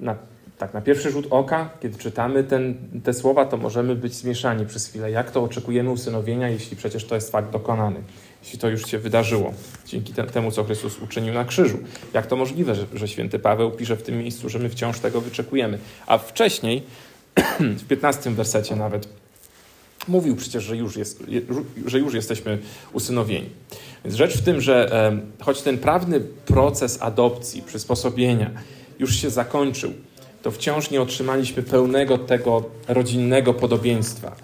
na 0.00 0.16
tak 0.62 0.74
na 0.74 0.80
pierwszy 0.80 1.10
rzut 1.10 1.26
oka, 1.30 1.70
kiedy 1.80 1.98
czytamy 1.98 2.44
ten, 2.44 2.74
te 3.04 3.14
słowa, 3.14 3.44
to 3.44 3.56
możemy 3.56 3.94
być 3.94 4.14
zmieszani 4.14 4.66
przez 4.66 4.86
chwilę. 4.86 5.10
Jak 5.10 5.30
to 5.30 5.42
oczekujemy 5.42 5.90
usynowienia, 5.90 6.48
jeśli 6.48 6.76
przecież 6.76 7.04
to 7.04 7.14
jest 7.14 7.30
fakt 7.30 7.50
dokonany, 7.50 8.00
jeśli 8.42 8.58
to 8.58 8.68
już 8.68 8.86
się 8.86 8.98
wydarzyło, 8.98 9.52
dzięki 9.86 10.12
temu, 10.12 10.50
co 10.50 10.64
Chrystus 10.64 10.98
uczynił 11.02 11.34
na 11.34 11.44
krzyżu. 11.44 11.78
Jak 12.14 12.26
to 12.26 12.36
możliwe, 12.36 12.74
że, 12.74 12.86
że 12.94 13.08
święty 13.08 13.38
Paweł 13.38 13.70
pisze 13.70 13.96
w 13.96 14.02
tym 14.02 14.18
miejscu, 14.18 14.48
że 14.48 14.58
my 14.58 14.68
wciąż 14.68 15.00
tego 15.00 15.20
wyczekujemy? 15.20 15.78
A 16.06 16.18
wcześniej, 16.18 16.82
w 17.82 17.86
15 17.86 18.30
wersecie 18.30 18.76
nawet, 18.76 19.08
mówił 20.08 20.36
przecież, 20.36 20.64
że 20.64 20.76
już, 20.76 20.96
jest, 20.96 21.22
że 21.86 21.98
już 21.98 22.14
jesteśmy 22.14 22.58
usynowieni. 22.92 23.50
Więc 24.04 24.16
rzecz 24.16 24.38
w 24.38 24.44
tym, 24.44 24.60
że 24.60 24.90
choć 25.40 25.62
ten 25.62 25.78
prawny 25.78 26.20
proces 26.20 26.98
adopcji, 27.02 27.62
przysposobienia 27.62 28.50
już 28.98 29.16
się 29.16 29.30
zakończył, 29.30 29.92
to 30.42 30.50
wciąż 30.50 30.90
nie 30.90 31.02
otrzymaliśmy 31.02 31.62
pełnego 31.62 32.18
tego 32.18 32.64
rodzinnego 32.88 33.54
podobieństwa. 33.54 34.36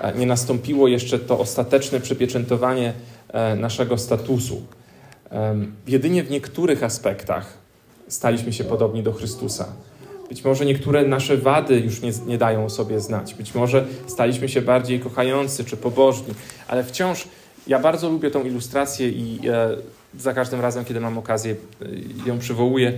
E, 0.00 0.18
nie 0.18 0.26
nastąpiło 0.26 0.88
jeszcze 0.88 1.18
to 1.18 1.38
ostateczne 1.38 2.00
przypieczętowanie 2.00 2.92
e, 3.28 3.56
naszego 3.56 3.98
statusu. 3.98 4.62
Jedynie 5.86 6.24
w 6.24 6.30
niektórych 6.30 6.82
aspektach 6.82 7.58
staliśmy 8.08 8.52
się 8.52 8.64
podobni 8.64 9.02
do 9.02 9.12
Chrystusa. 9.12 9.72
Być 10.34 10.44
może 10.44 10.64
niektóre 10.64 11.04
nasze 11.04 11.36
wady 11.36 11.80
już 11.80 12.00
nie, 12.00 12.12
nie 12.26 12.38
dają 12.38 12.70
sobie 12.70 13.00
znać. 13.00 13.34
Być 13.34 13.54
może 13.54 13.86
staliśmy 14.06 14.48
się 14.48 14.62
bardziej 14.62 15.00
kochający 15.00 15.64
czy 15.64 15.76
pobożni, 15.76 16.34
ale 16.68 16.84
wciąż 16.84 17.28
ja 17.66 17.78
bardzo 17.78 18.10
lubię 18.10 18.30
tą 18.30 18.44
ilustrację 18.44 19.08
i 19.08 19.40
e, 19.48 19.76
za 20.18 20.32
każdym 20.32 20.60
razem, 20.60 20.84
kiedy 20.84 21.00
mam 21.00 21.18
okazję, 21.18 21.56
ją 22.26 22.38
przywołuję. 22.38 22.92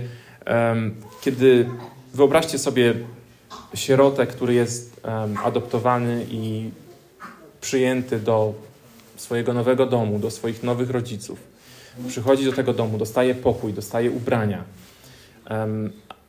Kiedy 1.21 1.65
Wyobraźcie 2.13 2.59
sobie 2.59 2.93
sierotę, 3.73 4.27
który 4.27 4.53
jest 4.53 5.01
adoptowany 5.43 6.25
i 6.31 6.69
przyjęty 7.61 8.19
do 8.19 8.53
swojego 9.17 9.53
nowego 9.53 9.85
domu, 9.85 10.19
do 10.19 10.31
swoich 10.31 10.63
nowych 10.63 10.89
rodziców. 10.89 11.39
Przychodzi 12.07 12.45
do 12.45 12.51
tego 12.51 12.73
domu, 12.73 12.97
dostaje 12.97 13.35
pokój, 13.35 13.73
dostaje 13.73 14.11
ubrania, 14.11 14.63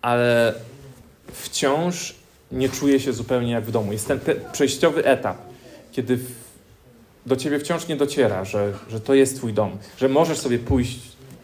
ale 0.03 0.55
wciąż 1.33 2.15
nie 2.53 2.69
czuje 2.69 3.01
się 3.01 3.13
zupełnie 3.13 3.53
jak 3.53 3.65
w 3.65 3.71
domu. 3.71 3.93
Jest 3.93 4.09
ten 4.09 4.21
przejściowy 4.53 5.05
etap, 5.05 5.37
kiedy 5.93 6.19
do 7.27 7.37
ciebie 7.37 7.59
wciąż 7.59 7.89
nie 7.89 7.97
dociera, 7.97 8.45
że, 8.45 8.73
że 8.91 9.01
to 9.01 9.15
jest 9.15 9.37
twój 9.37 9.53
dom, 9.53 9.79
że 9.99 10.09
możesz 10.09 10.39
sobie 10.39 10.59
pójść 10.59 10.99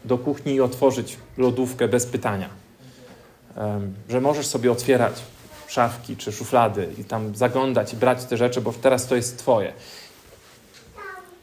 do 0.04 0.18
kuchni 0.18 0.54
i 0.54 0.60
otworzyć 0.60 1.16
lodówkę 1.38 1.88
bez 1.88 2.06
pytania 2.06 2.64
że 4.08 4.20
możesz 4.20 4.46
sobie 4.46 4.72
otwierać 4.72 5.22
szafki 5.68 6.16
czy 6.16 6.32
szuflady 6.32 6.88
i 6.98 7.04
tam 7.04 7.36
zaglądać 7.36 7.92
i 7.92 7.96
brać 7.96 8.24
te 8.24 8.36
rzeczy, 8.36 8.60
bo 8.60 8.72
teraz 8.72 9.06
to 9.06 9.16
jest 9.16 9.38
Twoje. 9.38 9.72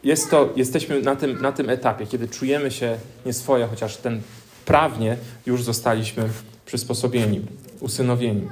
Jest 0.03 0.29
to, 0.29 0.49
jesteśmy 0.55 1.01
na 1.01 1.15
tym, 1.15 1.41
na 1.41 1.51
tym 1.51 1.69
etapie, 1.69 2.07
kiedy 2.07 2.27
czujemy 2.27 2.71
się 2.71 2.97
nieswoje, 3.25 3.67
chociaż 3.67 3.97
ten 3.97 4.21
prawnie 4.65 5.17
już 5.45 5.63
zostaliśmy 5.63 6.29
przysposobieni, 6.71 7.41
usynowieni. 7.79 8.47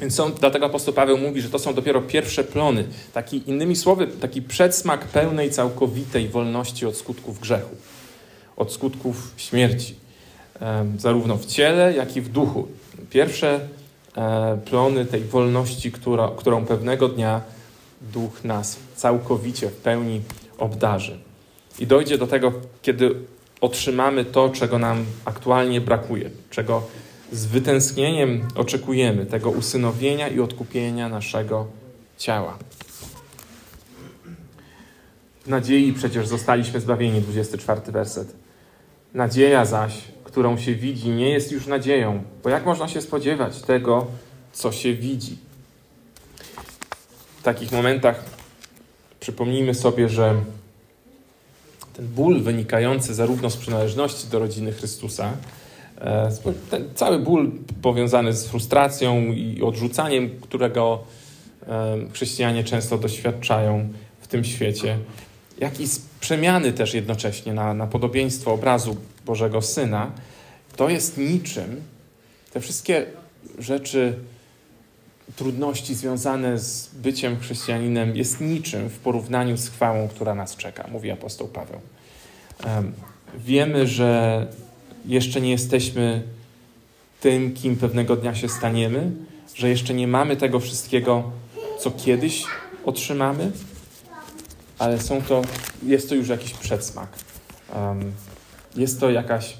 Więc 0.00 0.14
są, 0.14 0.32
dlatego 0.32 0.66
apostoł 0.66 0.94
Paweł 0.94 1.18
mówi, 1.18 1.40
że 1.40 1.50
to 1.50 1.58
są 1.58 1.74
dopiero 1.74 2.02
pierwsze 2.02 2.44
plony. 2.44 2.84
Taki, 3.12 3.42
innymi 3.50 3.76
słowy, 3.76 4.06
taki 4.06 4.42
przedsmak 4.42 5.04
pełnej, 5.04 5.50
całkowitej 5.50 6.28
wolności 6.28 6.86
od 6.86 6.96
skutków 6.96 7.40
grzechu, 7.40 7.76
od 8.56 8.72
skutków 8.72 9.34
śmierci 9.36 9.94
zarówno 10.98 11.36
w 11.36 11.46
ciele, 11.46 11.94
jak 11.96 12.16
i 12.16 12.20
w 12.20 12.28
duchu. 12.28 12.68
Pierwsze 13.10 13.60
e, 14.16 14.58
plony 14.64 15.04
tej 15.04 15.20
wolności, 15.20 15.92
która, 15.92 16.30
którą 16.36 16.66
pewnego 16.66 17.08
dnia 17.08 17.40
duch 18.00 18.44
nas 18.44 18.76
całkowicie 18.96 19.68
w 19.68 19.76
pełni 19.76 20.20
obdarzy. 20.58 21.18
I 21.78 21.86
dojdzie 21.86 22.18
do 22.18 22.26
tego, 22.26 22.52
kiedy 22.82 23.14
otrzymamy 23.60 24.24
to, 24.24 24.48
czego 24.48 24.78
nam 24.78 25.04
aktualnie 25.24 25.80
brakuje, 25.80 26.30
czego 26.50 26.82
z 27.32 27.46
wytęsknieniem 27.46 28.48
oczekujemy, 28.54 29.26
tego 29.26 29.50
usynowienia 29.50 30.28
i 30.28 30.40
odkupienia 30.40 31.08
naszego 31.08 31.66
ciała. 32.18 32.58
W 35.44 35.48
nadziei 35.48 35.92
przecież 35.92 36.26
zostaliśmy 36.26 36.80
zbawieni, 36.80 37.20
24 37.20 37.80
werset. 37.92 38.32
Nadzieja 39.14 39.64
zaś 39.64 39.92
którą 40.30 40.58
się 40.58 40.74
widzi, 40.74 41.08
nie 41.08 41.30
jest 41.30 41.52
już 41.52 41.66
nadzieją, 41.66 42.22
bo 42.42 42.50
jak 42.50 42.66
można 42.66 42.88
się 42.88 43.00
spodziewać 43.00 43.62
tego, 43.62 44.06
co 44.52 44.72
się 44.72 44.94
widzi? 44.94 45.38
W 47.38 47.42
takich 47.42 47.72
momentach 47.72 48.24
przypomnijmy 49.20 49.74
sobie, 49.74 50.08
że 50.08 50.34
ten 52.00 52.08
ból 52.08 52.42
wynikający 52.42 53.14
zarówno 53.14 53.50
z 53.50 53.56
przynależności 53.56 54.28
do 54.28 54.38
rodziny 54.38 54.72
Chrystusa, 54.72 55.32
e, 56.00 56.30
ten 56.70 56.84
cały 56.94 57.18
ból 57.18 57.50
powiązany 57.82 58.32
z 58.32 58.46
frustracją 58.46 59.22
i 59.22 59.62
odrzucaniem, 59.62 60.30
którego 60.40 61.04
e, 61.68 61.96
chrześcijanie 62.12 62.64
często 62.64 62.98
doświadczają 62.98 63.88
w 64.20 64.26
tym 64.26 64.44
świecie, 64.44 64.98
jak 65.58 65.80
i 65.80 65.86
z 65.86 65.98
przemiany 66.20 66.72
też 66.72 66.94
jednocześnie 66.94 67.54
na, 67.54 67.74
na 67.74 67.86
podobieństwo 67.86 68.52
obrazu 68.52 68.96
Bożego 69.26 69.62
Syna, 69.62 70.10
to 70.76 70.88
jest 70.88 71.18
niczym, 71.18 71.80
te 72.52 72.60
wszystkie 72.60 73.06
rzeczy, 73.58 74.14
trudności 75.36 75.94
związane 75.94 76.58
z 76.58 76.88
byciem 76.94 77.40
chrześcijaninem 77.40 78.16
jest 78.16 78.40
niczym 78.40 78.88
w 78.88 78.98
porównaniu 78.98 79.56
z 79.56 79.68
chwałą, 79.68 80.08
która 80.08 80.34
nas 80.34 80.56
czeka, 80.56 80.88
mówi 80.92 81.10
apostoł 81.10 81.48
Paweł. 81.48 81.80
Wiemy, 83.38 83.86
że 83.86 84.46
jeszcze 85.06 85.40
nie 85.40 85.50
jesteśmy 85.50 86.22
tym, 87.20 87.54
kim 87.54 87.76
pewnego 87.76 88.16
dnia 88.16 88.34
się 88.34 88.48
staniemy, 88.48 89.10
że 89.54 89.68
jeszcze 89.68 89.94
nie 89.94 90.08
mamy 90.08 90.36
tego 90.36 90.60
wszystkiego, 90.60 91.30
co 91.80 91.90
kiedyś 91.90 92.44
otrzymamy, 92.84 93.50
ale 94.78 95.00
są 95.00 95.22
to, 95.22 95.42
jest 95.82 96.08
to 96.08 96.14
już 96.14 96.28
jakiś 96.28 96.54
przedsmak. 96.54 97.08
Jest 98.76 99.00
to 99.00 99.10
jakaś 99.10 99.56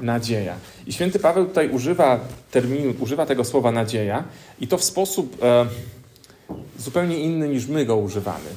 nadzieja. 0.00 0.54
I 0.86 0.92
święty 0.92 1.18
Paweł 1.18 1.46
tutaj 1.46 1.70
używa 1.70 2.20
terminu, 2.50 2.94
używa 3.00 3.26
tego 3.26 3.44
słowa 3.44 3.72
nadzieja 3.72 4.24
i 4.60 4.68
to 4.68 4.78
w 4.78 4.84
sposób 4.84 5.36
e, 5.42 5.66
zupełnie 6.78 7.20
inny 7.20 7.48
niż 7.48 7.66
my 7.66 7.84
go 7.84 7.96
używamy. 7.96 8.50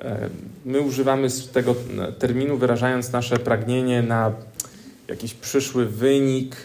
E, 0.00 0.28
my 0.64 0.80
używamy 0.80 1.28
tego 1.52 1.74
terminu, 2.18 2.56
wyrażając 2.56 3.12
nasze 3.12 3.38
pragnienie 3.38 4.02
na 4.02 4.32
jakiś 5.08 5.34
przyszły 5.34 5.86
wynik, 5.86 6.56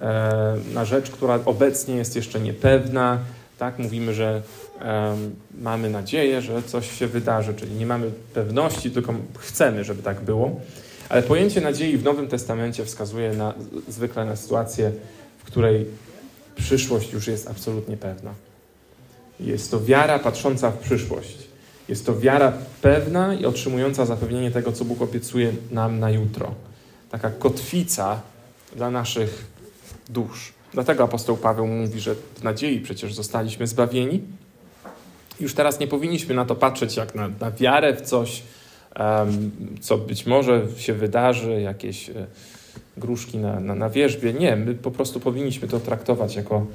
e, 0.00 0.56
na 0.74 0.84
rzecz, 0.84 1.10
która 1.10 1.38
obecnie 1.44 1.96
jest 1.96 2.16
jeszcze 2.16 2.40
niepewna. 2.40 3.18
Tak, 3.58 3.78
mówimy, 3.78 4.14
że 4.14 4.42
mamy 5.58 5.90
nadzieję, 5.90 6.42
że 6.42 6.62
coś 6.62 6.98
się 6.98 7.06
wydarzy, 7.06 7.54
czyli 7.54 7.74
nie 7.74 7.86
mamy 7.86 8.10
pewności, 8.34 8.90
tylko 8.90 9.14
chcemy, 9.38 9.84
żeby 9.84 10.02
tak 10.02 10.20
było. 10.20 10.60
Ale 11.10 11.22
pojęcie 11.22 11.60
nadziei 11.60 11.96
w 11.96 12.04
Nowym 12.04 12.28
Testamencie 12.28 12.84
wskazuje 12.84 13.32
na, 13.32 13.54
zwykle 13.88 14.24
na 14.24 14.36
sytuację, 14.36 14.92
w 15.38 15.44
której 15.44 15.86
przyszłość 16.56 17.12
już 17.12 17.26
jest 17.26 17.48
absolutnie 17.48 17.96
pewna. 17.96 18.34
Jest 19.40 19.70
to 19.70 19.84
wiara 19.84 20.18
patrząca 20.18 20.70
w 20.70 20.78
przyszłość. 20.78 21.38
Jest 21.88 22.06
to 22.06 22.18
wiara 22.18 22.52
pewna 22.82 23.34
i 23.34 23.44
otrzymująca 23.44 24.06
zapewnienie 24.06 24.50
tego, 24.50 24.72
co 24.72 24.84
Bóg 24.84 25.02
obiecuje 25.02 25.52
nam 25.70 25.98
na 25.98 26.10
jutro. 26.10 26.54
Taka 27.10 27.30
kotwica 27.30 28.20
dla 28.76 28.90
naszych 28.90 29.46
dusz. 30.08 30.52
Dlatego 30.72 31.04
apostoł 31.04 31.36
Paweł 31.36 31.66
mówi, 31.66 32.00
że 32.00 32.14
w 32.14 32.42
nadziei 32.42 32.80
przecież 32.80 33.14
zostaliśmy 33.14 33.66
zbawieni. 33.66 34.20
Już 35.40 35.54
teraz 35.54 35.80
nie 35.80 35.86
powinniśmy 35.86 36.34
na 36.34 36.44
to 36.44 36.54
patrzeć 36.54 36.96
jak 36.96 37.14
na, 37.14 37.28
na 37.40 37.50
wiarę 37.50 37.96
w 37.96 38.00
coś, 38.00 38.42
co 39.80 39.98
być 39.98 40.26
może 40.26 40.66
się 40.76 40.94
wydarzy, 40.94 41.60
jakieś 41.60 42.10
e, 42.10 42.26
gruszki 42.96 43.38
na, 43.38 43.60
na, 43.60 43.74
na 43.74 43.90
wierzbie. 43.90 44.32
Nie, 44.32 44.56
my 44.56 44.74
po 44.74 44.90
prostu 44.90 45.20
powinniśmy 45.20 45.68
to 45.68 45.80
traktować 45.80 46.36
jako, 46.36 46.66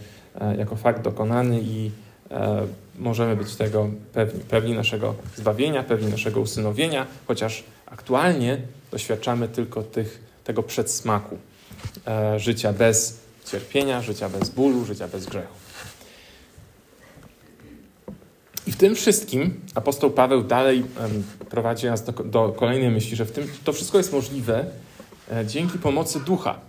e, 0.41 0.55
jako 0.55 0.75
fakt 0.75 1.01
dokonany 1.01 1.61
i 1.61 1.91
e, 2.31 2.67
możemy 2.99 3.35
być 3.35 3.55
tego 3.55 3.89
pewni, 4.13 4.39
pewni 4.39 4.73
naszego 4.73 5.15
zbawienia, 5.35 5.83
pewni 5.83 6.11
naszego 6.11 6.41
usynowienia, 6.41 7.07
chociaż 7.27 7.63
aktualnie 7.85 8.57
doświadczamy 8.91 9.47
tylko 9.47 9.83
tych, 9.83 10.23
tego 10.43 10.63
przedsmaku 10.63 11.37
życia 12.37 12.73
bez 12.73 13.19
cierpienia, 13.45 14.01
życia 14.01 14.29
bez 14.29 14.49
bólu, 14.49 14.85
życia 14.85 15.07
bez 15.07 15.25
grzechu. 15.25 15.64
I 18.67 18.71
w 18.71 18.75
tym 18.75 18.95
wszystkim 18.95 19.61
apostoł 19.75 20.11
Paweł 20.11 20.43
dalej 20.43 20.83
prowadzi 21.49 21.85
nas 21.85 22.03
do, 22.03 22.11
do, 22.11 22.49
kolejnej 22.49 22.91
myśli, 22.91 23.15
że 23.15 23.25
w 23.25 23.31
tym, 23.31 23.47
to 23.63 23.73
wszystko 23.73 23.97
jest 23.97 24.13
możliwe 24.13 24.65
e, 25.31 25.45
dzięki 25.45 25.79
pomocy 25.79 26.19
ducha. 26.19 26.59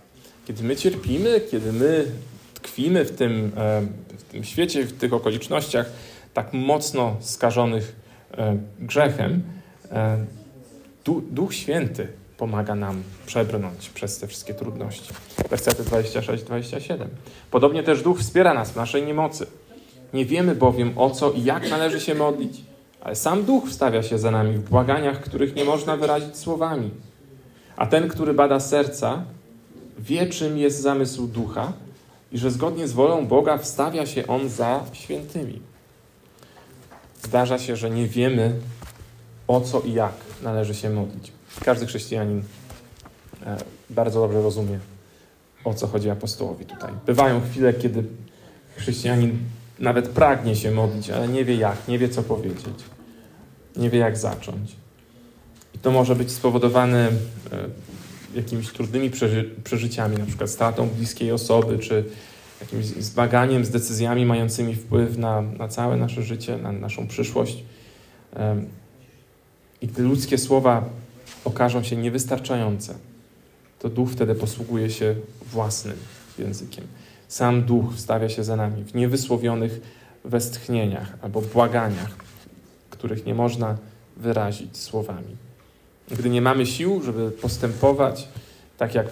Kiedy 0.45 0.63
my 0.63 0.75
cierpimy, 0.75 1.41
kiedy 1.51 1.73
my 1.73 2.05
tkwimy 2.53 3.05
w 3.05 3.15
tym, 3.15 3.51
e, 3.57 3.81
w 4.17 4.23
tym 4.23 4.43
świecie, 4.43 4.83
w 4.85 4.97
tych 4.97 5.13
okolicznościach 5.13 5.91
tak 6.33 6.53
mocno 6.53 7.15
skażonych 7.19 7.95
e, 8.37 8.57
grzechem, 8.79 9.43
du, 11.05 11.21
Duch 11.21 11.53
Święty 11.53 12.07
pomaga 12.37 12.75
nam 12.75 13.03
przebrnąć 13.25 13.89
przez 13.89 14.19
te 14.19 14.27
wszystkie 14.27 14.53
trudności. 14.53 15.13
Wersety 15.49 15.83
26-27. 15.83 17.05
Podobnie 17.51 17.83
też 17.83 18.01
Duch 18.01 18.19
wspiera 18.19 18.53
nas 18.53 18.71
w 18.71 18.75
naszej 18.75 19.05
niemocy. 19.05 19.47
Nie 20.13 20.25
wiemy 20.25 20.55
bowiem 20.55 20.97
o 20.97 21.09
co 21.09 21.31
i 21.31 21.43
jak 21.43 21.69
należy 21.69 21.99
się 21.99 22.15
modlić, 22.15 22.61
ale 23.01 23.15
sam 23.15 23.43
Duch 23.43 23.69
wstawia 23.69 24.03
się 24.03 24.19
za 24.19 24.31
nami 24.31 24.57
w 24.57 24.69
błaganiach, 24.69 25.21
których 25.21 25.55
nie 25.55 25.65
można 25.65 25.97
wyrazić 25.97 26.37
słowami. 26.37 26.91
A 27.77 27.85
ten, 27.85 28.07
który 28.07 28.33
bada 28.33 28.59
serca, 28.59 29.23
wie, 29.99 30.27
czym 30.27 30.57
jest 30.57 30.81
zamysł 30.81 31.27
Ducha 31.27 31.73
i 32.31 32.37
że 32.37 32.51
zgodnie 32.51 32.87
z 32.87 32.93
wolą 32.93 33.27
Boga 33.27 33.57
wstawia 33.57 34.05
się 34.05 34.27
On 34.27 34.49
za 34.49 34.83
świętymi. 34.93 35.61
Zdarza 37.23 37.59
się, 37.59 37.75
że 37.75 37.89
nie 37.89 38.07
wiemy 38.07 38.53
o 39.47 39.61
co 39.61 39.79
i 39.79 39.93
jak 39.93 40.13
należy 40.43 40.75
się 40.75 40.89
modlić. 40.89 41.31
Każdy 41.65 41.85
chrześcijanin 41.85 42.43
e, 43.45 43.57
bardzo 43.89 44.19
dobrze 44.21 44.41
rozumie, 44.41 44.79
o 45.63 45.73
co 45.73 45.87
chodzi 45.87 46.09
apostołowi 46.09 46.65
tutaj. 46.65 46.93
Bywają 47.05 47.41
chwile, 47.41 47.73
kiedy 47.73 48.03
chrześcijanin 48.75 49.37
nawet 49.79 50.09
pragnie 50.09 50.55
się 50.55 50.71
modlić, 50.71 51.09
ale 51.09 51.27
nie 51.27 51.45
wie 51.45 51.55
jak, 51.55 51.87
nie 51.87 51.99
wie 51.99 52.09
co 52.09 52.23
powiedzieć, 52.23 52.75
nie 53.75 53.89
wie 53.89 53.99
jak 53.99 54.17
zacząć. 54.17 54.75
I 55.75 55.79
to 55.79 55.91
może 55.91 56.15
być 56.15 56.31
spowodowane 56.31 57.07
e, 57.07 57.11
jakimiś 58.35 58.69
trudnymi 58.69 59.09
przeży 59.09 59.49
przeżyciami, 59.63 60.17
na 60.17 60.25
przykład 60.25 60.49
stratą 60.49 60.89
bliskiej 60.89 61.31
osoby, 61.31 61.79
czy 61.79 62.05
jakimś 62.61 62.85
zmaganiem 62.85 63.65
z 63.65 63.69
decyzjami 63.69 64.25
mającymi 64.25 64.75
wpływ 64.75 65.17
na, 65.17 65.41
na 65.41 65.67
całe 65.67 65.97
nasze 65.97 66.23
życie, 66.23 66.57
na 66.57 66.71
naszą 66.71 67.07
przyszłość. 67.07 67.63
I 69.81 69.87
gdy 69.87 70.03
ludzkie 70.03 70.37
słowa 70.37 70.89
okażą 71.45 71.83
się 71.83 71.95
niewystarczające, 71.95 72.95
to 73.79 73.89
duch 73.89 74.09
wtedy 74.11 74.35
posługuje 74.35 74.89
się 74.89 75.15
własnym 75.51 75.97
językiem. 76.39 76.87
Sam 77.27 77.63
duch 77.63 77.85
stawia 77.95 78.29
się 78.29 78.43
za 78.43 78.55
nami 78.55 78.83
w 78.83 78.95
niewysłowionych 78.95 79.81
westchnieniach 80.25 81.13
albo 81.21 81.41
błaganiach, 81.41 82.15
których 82.89 83.25
nie 83.25 83.33
można 83.33 83.77
wyrazić 84.17 84.77
słowami. 84.77 85.35
Gdy 86.11 86.29
nie 86.29 86.41
mamy 86.41 86.65
sił, 86.65 87.03
żeby 87.03 87.31
postępować 87.31 88.27
tak, 88.77 88.95
jak 88.95 89.07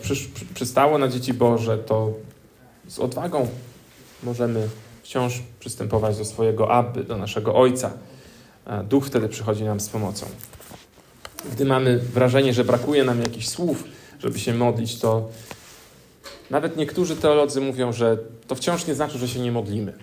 przystało 0.53 0.97
na 0.97 1.07
dzieci 1.07 1.33
Boże, 1.33 1.77
to 1.77 2.13
z 2.87 2.99
odwagą 2.99 3.47
możemy 4.23 4.67
wciąż 5.03 5.41
przystępować 5.59 6.17
do 6.17 6.25
swojego 6.25 6.71
Abby, 6.71 7.03
do 7.03 7.17
naszego 7.17 7.55
Ojca. 7.55 7.93
Duch 8.89 9.05
wtedy 9.05 9.29
przychodzi 9.29 9.63
nam 9.63 9.79
z 9.79 9.89
pomocą. 9.89 10.25
Gdy 11.51 11.65
mamy 11.65 11.99
wrażenie, 11.99 12.53
że 12.53 12.63
brakuje 12.63 13.03
nam 13.03 13.21
jakichś 13.21 13.47
słów, 13.47 13.83
żeby 14.19 14.39
się 14.39 14.53
modlić, 14.53 14.99
to 14.99 15.29
nawet 16.49 16.77
niektórzy 16.77 17.15
teolodzy 17.15 17.61
mówią, 17.61 17.93
że 17.93 18.17
to 18.47 18.55
wciąż 18.55 18.87
nie 18.87 18.95
znaczy, 18.95 19.17
że 19.17 19.27
się 19.27 19.39
nie 19.39 19.51
modlimy. 19.51 19.93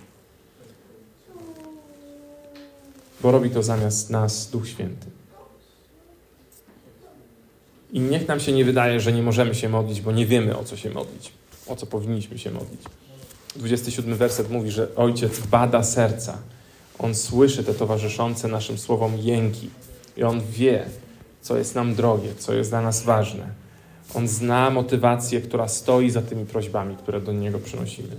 Bo 3.20 3.30
robi 3.30 3.50
to 3.50 3.62
zamiast 3.62 4.10
nas 4.10 4.50
Duch 4.50 4.68
Święty. 4.68 5.06
I 7.92 8.00
niech 8.00 8.28
nam 8.28 8.40
się 8.40 8.52
nie 8.52 8.64
wydaje, 8.64 9.00
że 9.00 9.12
nie 9.12 9.22
możemy 9.22 9.54
się 9.54 9.68
modlić, 9.68 10.00
bo 10.00 10.12
nie 10.12 10.26
wiemy 10.26 10.58
o 10.58 10.64
co 10.64 10.76
się 10.76 10.90
modlić, 10.90 11.32
o 11.66 11.76
co 11.76 11.86
powinniśmy 11.86 12.38
się 12.38 12.50
modlić. 12.50 12.80
27 13.56 14.14
werset 14.14 14.50
mówi, 14.50 14.70
że 14.70 14.88
Ojciec 14.96 15.40
bada 15.40 15.82
serca. 15.82 16.38
On 16.98 17.14
słyszy 17.14 17.64
te 17.64 17.74
towarzyszące 17.74 18.48
naszym 18.48 18.78
słowom 18.78 19.18
jęki 19.18 19.70
i 20.16 20.22
On 20.22 20.40
wie, 20.50 20.86
co 21.42 21.58
jest 21.58 21.74
nam 21.74 21.94
drogie, 21.94 22.34
co 22.38 22.54
jest 22.54 22.70
dla 22.70 22.82
nas 22.82 23.02
ważne. 23.02 23.61
On 24.14 24.28
zna 24.28 24.70
motywację, 24.70 25.40
która 25.40 25.68
stoi 25.68 26.10
za 26.10 26.22
tymi 26.22 26.46
prośbami, 26.46 26.96
które 26.96 27.20
do 27.20 27.32
Niego 27.32 27.58
przynosimy. 27.58 28.16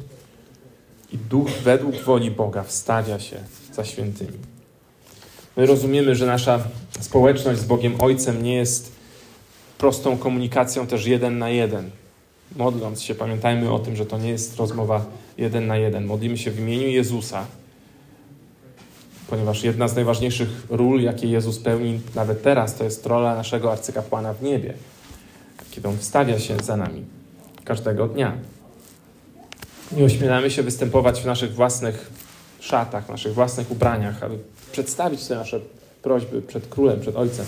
I 1.13 1.17
duch 1.17 1.49
według 1.63 1.95
woli 1.95 2.31
Boga 2.31 2.63
wstawia 2.63 3.19
się 3.19 3.37
za 3.73 3.85
świętymi. 3.85 4.37
My 5.57 5.65
rozumiemy, 5.65 6.15
że 6.15 6.25
nasza 6.25 6.59
społeczność 6.99 7.59
z 7.59 7.65
Bogiem 7.65 8.01
Ojcem 8.01 8.43
nie 8.43 8.55
jest 8.55 8.91
prostą 9.77 10.17
komunikacją 10.17 10.87
też 10.87 11.05
jeden 11.05 11.37
na 11.37 11.49
jeden. 11.49 11.89
Modląc 12.55 13.01
się, 13.01 13.15
pamiętajmy 13.15 13.71
o 13.71 13.79
tym, 13.79 13.95
że 13.95 14.05
to 14.05 14.17
nie 14.17 14.29
jest 14.29 14.57
rozmowa 14.57 15.05
jeden 15.37 15.67
na 15.67 15.77
jeden. 15.77 16.05
Modlimy 16.05 16.37
się 16.37 16.51
w 16.51 16.59
imieniu 16.59 16.87
Jezusa, 16.87 17.45
ponieważ 19.29 19.63
jedna 19.63 19.87
z 19.87 19.95
najważniejszych 19.95 20.49
ról, 20.69 21.01
jakie 21.01 21.27
Jezus 21.27 21.59
pełni 21.59 21.99
nawet 22.15 22.43
teraz, 22.43 22.75
to 22.75 22.83
jest 22.83 23.05
rola 23.05 23.35
naszego 23.35 23.71
arcykapłana 23.71 24.33
w 24.33 24.43
niebie, 24.43 24.73
kiedy 25.75 25.87
On 25.87 25.97
wstawia 25.97 26.39
się 26.39 26.57
za 26.63 26.77
nami 26.77 27.05
każdego 27.65 28.07
dnia. 28.07 28.37
Nie 29.91 30.05
ośmielamy 30.05 30.51
się 30.51 30.63
występować 30.63 31.21
w 31.21 31.25
naszych 31.25 31.53
własnych 31.53 32.11
szatach, 32.59 33.05
w 33.05 33.09
naszych 33.09 33.33
własnych 33.33 33.71
ubraniach, 33.71 34.23
aby 34.23 34.37
przedstawić 34.71 35.27
te 35.27 35.35
nasze 35.35 35.59
prośby 36.01 36.41
przed 36.41 36.67
Królem, 36.67 36.99
przed 36.99 37.15
Ojcem. 37.15 37.45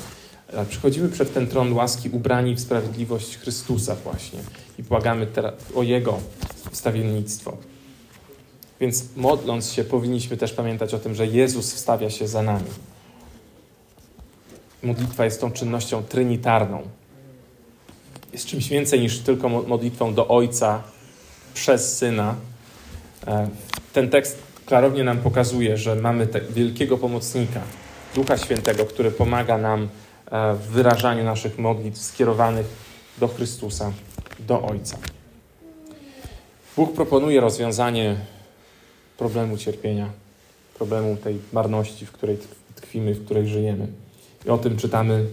Ale 0.54 0.66
przychodzimy 0.66 1.10
przed 1.10 1.34
ten 1.34 1.48
tron 1.48 1.74
łaski 1.74 2.10
ubrani 2.10 2.56
w 2.56 2.60
sprawiedliwość 2.60 3.38
Chrystusa 3.38 3.96
właśnie 3.96 4.40
i 4.80 4.84
błagamy 4.84 5.28
o 5.76 5.84
Jego 5.84 6.20
wstawiennictwo. 6.72 7.58
Więc 8.80 9.06
modląc 9.16 9.72
się, 9.72 9.84
powinniśmy 9.84 10.38
też 10.38 10.54
pamiętać 10.54 10.94
o 10.94 11.00
tym, 11.00 11.16
że 11.16 11.28
Jezus 11.28 11.74
wstawia 11.74 12.10
się 12.10 12.28
za 12.28 12.42
nami. 12.42 12.70
Modlitwa 14.84 15.26
jest 15.26 15.42
tą 15.42 15.52
czynnością 15.52 16.04
trinitarną. 16.04 16.82
Jest 18.36 18.48
czymś 18.48 18.69
więcej 18.69 19.00
niż 19.00 19.19
tylko 19.19 19.50
modlitwą 19.50 20.13
do 20.13 20.28
Ojca 20.28 20.84
przez 21.54 21.98
Syna. 21.98 22.36
E, 23.28 23.50
ten 23.93 24.10
tekst 24.10 24.38
klarownie 24.65 25.04
nam 25.04 25.17
pokazuje, 25.17 25.78
że 25.78 25.95
mamy 25.95 26.28
wielkiego 26.50 26.98
pomocnika, 26.98 27.62
Ducha 28.15 28.38
Świętego, 28.38 28.86
który 28.86 29.12
pomaga 29.12 29.58
nam 29.58 29.89
e, 30.32 30.54
w 30.54 30.60
wyrażaniu 30.60 31.24
naszych 31.24 31.58
modlitw 31.58 32.02
skierowanych 32.02 32.65
do 33.17 33.28
Chrystusa, 33.28 33.91
do 34.39 34.62
Ojca. 34.62 34.98
Bóg 36.76 36.93
proponuje 36.93 37.41
rozwiązanie 37.41 38.15
problemu 39.17 39.58
cierpienia, 39.58 40.10
problemu 40.78 41.17
tej 41.17 41.39
marności, 41.54 42.06
w 42.06 42.12
której 42.12 42.38
tkwimy, 42.76 43.13
w 43.13 43.26
której 43.26 43.48
żyjemy. 43.48 43.88
I 44.45 44.50
o 44.50 44.58
tym 44.58 44.78
czytamy 44.78 45.26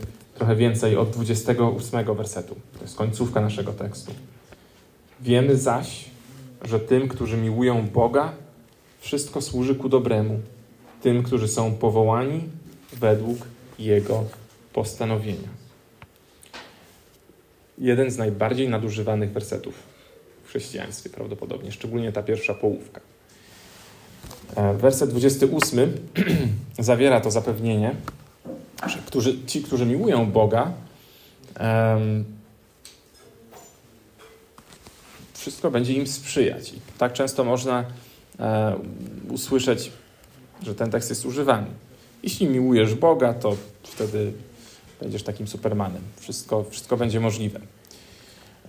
trochę 0.42 0.56
więcej 0.56 0.96
od 0.96 1.10
28 1.10 2.16
wersetu. 2.16 2.56
To 2.78 2.84
jest 2.84 2.96
końcówka 2.96 3.40
naszego 3.40 3.72
tekstu. 3.72 4.12
Wiemy 5.20 5.56
zaś, 5.56 6.04
że 6.64 6.80
tym, 6.80 7.08
którzy 7.08 7.36
miłują 7.36 7.86
Boga, 7.88 8.32
wszystko 9.00 9.40
służy 9.40 9.74
ku 9.74 9.88
dobremu. 9.88 10.40
Tym, 11.02 11.22
którzy 11.22 11.48
są 11.48 11.74
powołani 11.74 12.40
według 12.92 13.38
Jego 13.78 14.24
postanowienia. 14.72 15.48
Jeden 17.78 18.10
z 18.10 18.16
najbardziej 18.16 18.68
nadużywanych 18.68 19.32
wersetów 19.32 19.74
w 20.44 20.48
chrześcijaństwie 20.48 21.10
prawdopodobnie, 21.10 21.72
szczególnie 21.72 22.12
ta 22.12 22.22
pierwsza 22.22 22.54
połówka. 22.54 23.00
E, 24.56 24.74
werset 24.74 25.10
28 25.10 25.92
zawiera 26.78 27.20
to 27.20 27.30
zapewnienie, 27.30 27.94
że 28.86 28.98
którzy, 29.06 29.44
ci, 29.46 29.62
którzy 29.62 29.86
miłują 29.86 30.30
Boga, 30.30 30.72
um, 31.60 32.24
wszystko 35.42 35.70
będzie 35.70 35.92
im 35.92 36.06
sprzyjać. 36.06 36.72
I 36.72 36.80
tak 36.98 37.12
często 37.12 37.44
można 37.44 37.84
e, 38.38 38.76
usłyszeć, 39.30 39.92
że 40.62 40.74
ten 40.74 40.90
tekst 40.90 41.10
jest 41.10 41.26
używany. 41.26 41.66
Jeśli 42.22 42.46
miłujesz 42.46 42.94
Boga, 42.94 43.34
to 43.34 43.56
wtedy 43.82 44.32
będziesz 45.00 45.22
takim 45.22 45.48
supermanem. 45.48 46.02
Wszystko, 46.20 46.64
wszystko 46.70 46.96
będzie 46.96 47.20
możliwe. 47.20 47.60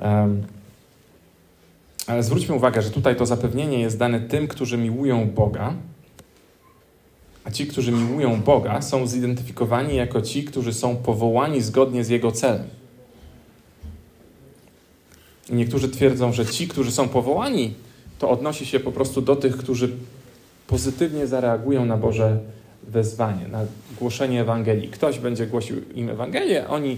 Um, 0.01 0.43
ale 2.07 2.23
zwróćmy 2.23 2.55
uwagę, 2.55 2.81
że 2.81 2.91
tutaj 2.91 3.15
to 3.15 3.25
zapewnienie 3.25 3.79
jest 3.79 3.97
dane 3.97 4.19
tym, 4.19 4.47
którzy 4.47 4.77
miłują 4.77 5.29
Boga, 5.29 5.73
a 7.45 7.51
ci, 7.51 7.67
którzy 7.67 7.91
miłują 7.91 8.41
Boga, 8.41 8.81
są 8.81 9.07
zidentyfikowani 9.07 9.95
jako 9.95 10.21
ci, 10.21 10.43
którzy 10.43 10.73
są 10.73 10.95
powołani 10.95 11.61
zgodnie 11.61 12.03
z 12.03 12.09
Jego 12.09 12.31
celem. 12.31 12.67
I 15.49 15.55
niektórzy 15.55 15.89
twierdzą, 15.89 16.33
że 16.33 16.45
ci, 16.45 16.67
którzy 16.67 16.91
są 16.91 17.09
powołani, 17.09 17.73
to 18.19 18.29
odnosi 18.29 18.65
się 18.65 18.79
po 18.79 18.91
prostu 18.91 19.21
do 19.21 19.35
tych, 19.35 19.57
którzy 19.57 19.89
pozytywnie 20.67 21.27
zareagują 21.27 21.85
na 21.85 21.97
Boże 21.97 22.39
wezwanie, 22.87 23.47
na 23.47 23.65
głoszenie 23.99 24.41
Ewangelii. 24.41 24.89
Ktoś 24.89 25.19
będzie 25.19 25.47
głosił 25.47 25.77
im 25.95 26.09
Ewangelię, 26.09 26.67
oni 26.67 26.97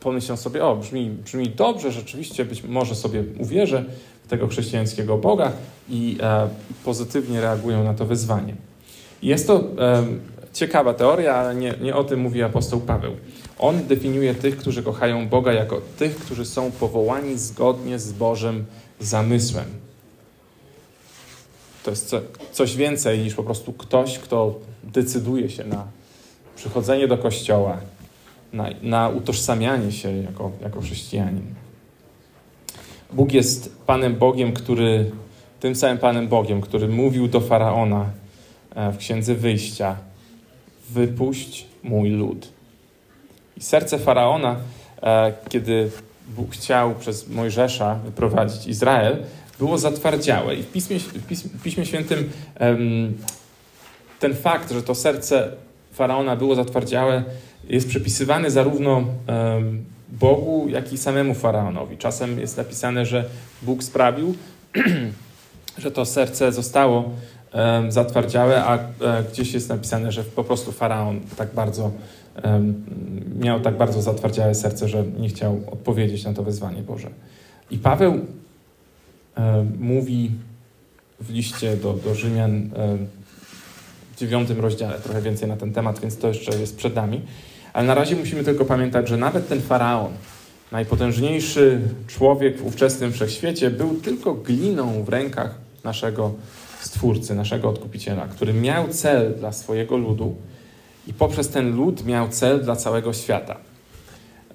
pomyślą 0.00 0.36
sobie, 0.36 0.64
o, 0.64 0.76
brzmi, 0.76 1.10
brzmi 1.24 1.50
dobrze, 1.50 1.92
rzeczywiście 1.92 2.44
być 2.44 2.62
może 2.62 2.94
sobie 2.94 3.24
uwierzę 3.38 3.84
w 4.24 4.28
tego 4.28 4.48
chrześcijańskiego 4.48 5.18
Boga 5.18 5.52
i 5.88 6.18
e, 6.22 6.48
pozytywnie 6.84 7.40
reagują 7.40 7.84
na 7.84 7.94
to 7.94 8.06
wezwanie. 8.06 8.54
Jest 9.22 9.46
to 9.46 9.64
ciekawa 10.52 10.94
teoria, 10.94 11.34
ale 11.34 11.54
nie, 11.54 11.74
nie 11.80 11.96
o 11.96 12.04
tym 12.04 12.20
mówi 12.20 12.42
apostoł 12.42 12.80
Paweł. 12.80 13.16
On 13.58 13.86
definiuje 13.86 14.34
tych, 14.34 14.56
którzy 14.56 14.82
kochają 14.82 15.28
Boga, 15.28 15.52
jako 15.52 15.80
tych, 15.98 16.16
którzy 16.16 16.44
są 16.44 16.70
powołani 16.70 17.38
zgodnie 17.38 17.98
z 17.98 18.12
Bożym 18.12 18.64
zamysłem. 19.00 19.64
To 21.82 21.90
jest 21.90 22.08
co, 22.08 22.20
coś 22.52 22.76
więcej 22.76 23.18
niż 23.18 23.34
po 23.34 23.42
prostu 23.42 23.72
ktoś, 23.72 24.18
kto 24.18 24.54
decyduje 24.84 25.50
się 25.50 25.64
na 25.64 25.86
przychodzenie 26.56 27.08
do 27.08 27.18
kościoła, 27.18 27.76
na, 28.52 28.68
na 28.82 29.08
utożsamianie 29.08 29.92
się 29.92 30.16
jako, 30.16 30.52
jako 30.62 30.80
chrześcijanin. 30.80 31.54
Bóg 33.12 33.32
jest 33.32 33.76
Panem 33.86 34.16
Bogiem, 34.16 34.52
który, 34.52 35.10
tym 35.60 35.74
samym 35.74 35.98
Panem 35.98 36.28
Bogiem, 36.28 36.60
który 36.60 36.88
mówił 36.88 37.28
do 37.28 37.40
Faraona 37.40 38.10
w 38.92 38.96
Księdze 38.96 39.34
Wyjścia, 39.34 39.96
wypuść 40.90 41.66
mój 41.82 42.10
lud. 42.10 42.48
I 43.56 43.62
serce 43.62 43.98
Faraona, 43.98 44.56
e, 45.02 45.32
kiedy 45.48 45.90
Bóg 46.28 46.52
chciał 46.52 46.94
przez 46.94 47.28
Mojżesza 47.28 47.94
wyprowadzić 47.94 48.66
Izrael, 48.66 49.16
było 49.58 49.78
zatwardziałe. 49.78 50.54
I 50.54 50.62
w 50.62 50.72
Piśmie, 50.72 50.98
w 51.34 51.62
Piśmie 51.62 51.86
Świętym 51.86 52.30
ten 54.18 54.34
fakt, 54.34 54.72
że 54.72 54.82
to 54.82 54.94
serce 54.94 55.52
Faraona 55.92 56.36
było 56.36 56.54
zatwardziałe, 56.54 57.24
jest 57.68 57.88
przypisywany 57.88 58.50
zarówno 58.50 59.04
Bogu, 60.08 60.68
jak 60.68 60.92
i 60.92 60.98
samemu 60.98 61.34
Faraonowi. 61.34 61.98
Czasem 61.98 62.40
jest 62.40 62.56
napisane, 62.56 63.06
że 63.06 63.24
Bóg 63.62 63.82
sprawił, 63.82 64.34
że 65.78 65.90
to 65.90 66.04
serce 66.04 66.52
zostało 66.52 67.10
zatwardziałe, 67.88 68.64
a 68.64 68.78
e, 68.78 68.80
gdzieś 69.32 69.52
jest 69.54 69.68
napisane, 69.68 70.12
że 70.12 70.24
po 70.24 70.44
prostu 70.44 70.72
Faraon 70.72 71.20
tak 71.36 71.54
bardzo 71.54 71.90
miał 73.40 73.60
tak 73.60 73.76
bardzo 73.76 74.02
zatwardziałe 74.02 74.54
serce, 74.54 74.88
że 74.88 75.04
nie 75.18 75.28
chciał 75.28 75.60
odpowiedzieć 75.70 76.24
na 76.24 76.34
to 76.34 76.42
wezwanie 76.42 76.82
Boże. 76.82 77.10
I 77.70 77.78
Paweł 77.78 78.26
mówi 79.78 80.30
w 81.20 81.30
liście 81.30 81.76
do, 81.76 81.92
do 81.92 82.14
Rzymian 82.14 82.70
w 84.16 84.20
dziewiątym 84.20 84.60
rozdziale 84.60 84.98
trochę 84.98 85.22
więcej 85.22 85.48
na 85.48 85.56
ten 85.56 85.72
temat, 85.72 86.00
więc 86.00 86.18
to 86.18 86.28
jeszcze 86.28 86.58
jest 86.58 86.76
przed 86.76 86.94
nami. 86.94 87.20
Ale 87.72 87.86
na 87.86 87.94
razie 87.94 88.16
musimy 88.16 88.44
tylko 88.44 88.64
pamiętać, 88.64 89.08
że 89.08 89.16
nawet 89.16 89.48
ten 89.48 89.60
faraon, 89.60 90.12
najpotężniejszy 90.72 91.80
człowiek 92.06 92.58
w 92.58 92.66
ówczesnym 92.66 93.12
wszechświecie, 93.12 93.70
był 93.70 93.94
tylko 93.94 94.34
gliną 94.34 95.04
w 95.04 95.08
rękach 95.08 95.54
naszego 95.84 96.34
Stwórcy, 96.82 97.34
naszego 97.34 97.68
Odkupiciela, 97.68 98.26
który 98.26 98.52
miał 98.52 98.88
cel 98.88 99.34
dla 99.34 99.52
swojego 99.52 99.96
ludu 99.96 100.34
i 101.06 101.12
poprzez 101.12 101.48
ten 101.48 101.76
lud 101.76 102.06
miał 102.06 102.28
cel 102.28 102.62
dla 102.64 102.76
całego 102.76 103.12
świata. 103.12 103.56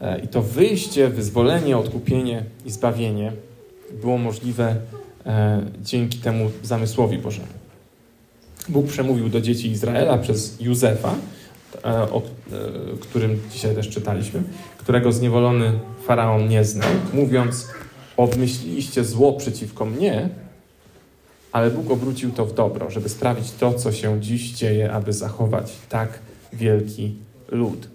E, 0.01 0.19
I 0.19 0.27
to 0.27 0.41
wyjście, 0.41 1.09
wyzwolenie, 1.09 1.77
odkupienie 1.77 2.43
i 2.65 2.71
zbawienie 2.71 3.31
było 4.01 4.17
możliwe 4.17 4.75
e, 5.25 5.61
dzięki 5.81 6.17
temu 6.17 6.51
zamysłowi 6.63 7.17
Bożemu. 7.17 7.47
Bóg 8.69 8.87
przemówił 8.87 9.29
do 9.29 9.41
dzieci 9.41 9.71
Izraela 9.71 10.17
przez 10.17 10.61
Józefa, 10.61 11.15
e, 11.85 12.01
o 12.01 12.21
którym 13.01 13.39
dzisiaj 13.51 13.75
też 13.75 13.89
czytaliśmy, 13.89 14.43
którego 14.77 15.11
zniewolony 15.11 15.79
faraon 16.05 16.47
nie 16.47 16.63
znał, 16.63 16.89
mówiąc: 17.13 17.67
Obmyśliliście 18.17 19.03
zło 19.03 19.33
przeciwko 19.33 19.85
mnie, 19.85 20.29
ale 21.55 21.71
Bóg 21.71 21.91
obrócił 21.91 22.31
to 22.31 22.45
w 22.45 22.53
dobro, 22.53 22.89
żeby 22.89 23.09
sprawić 23.09 23.51
to, 23.51 23.73
co 23.73 23.91
się 23.91 24.21
dziś 24.21 24.51
dzieje, 24.51 24.91
aby 24.91 25.13
zachować 25.13 25.71
tak 25.89 26.19
wielki 26.53 27.15
lud. 27.51 27.87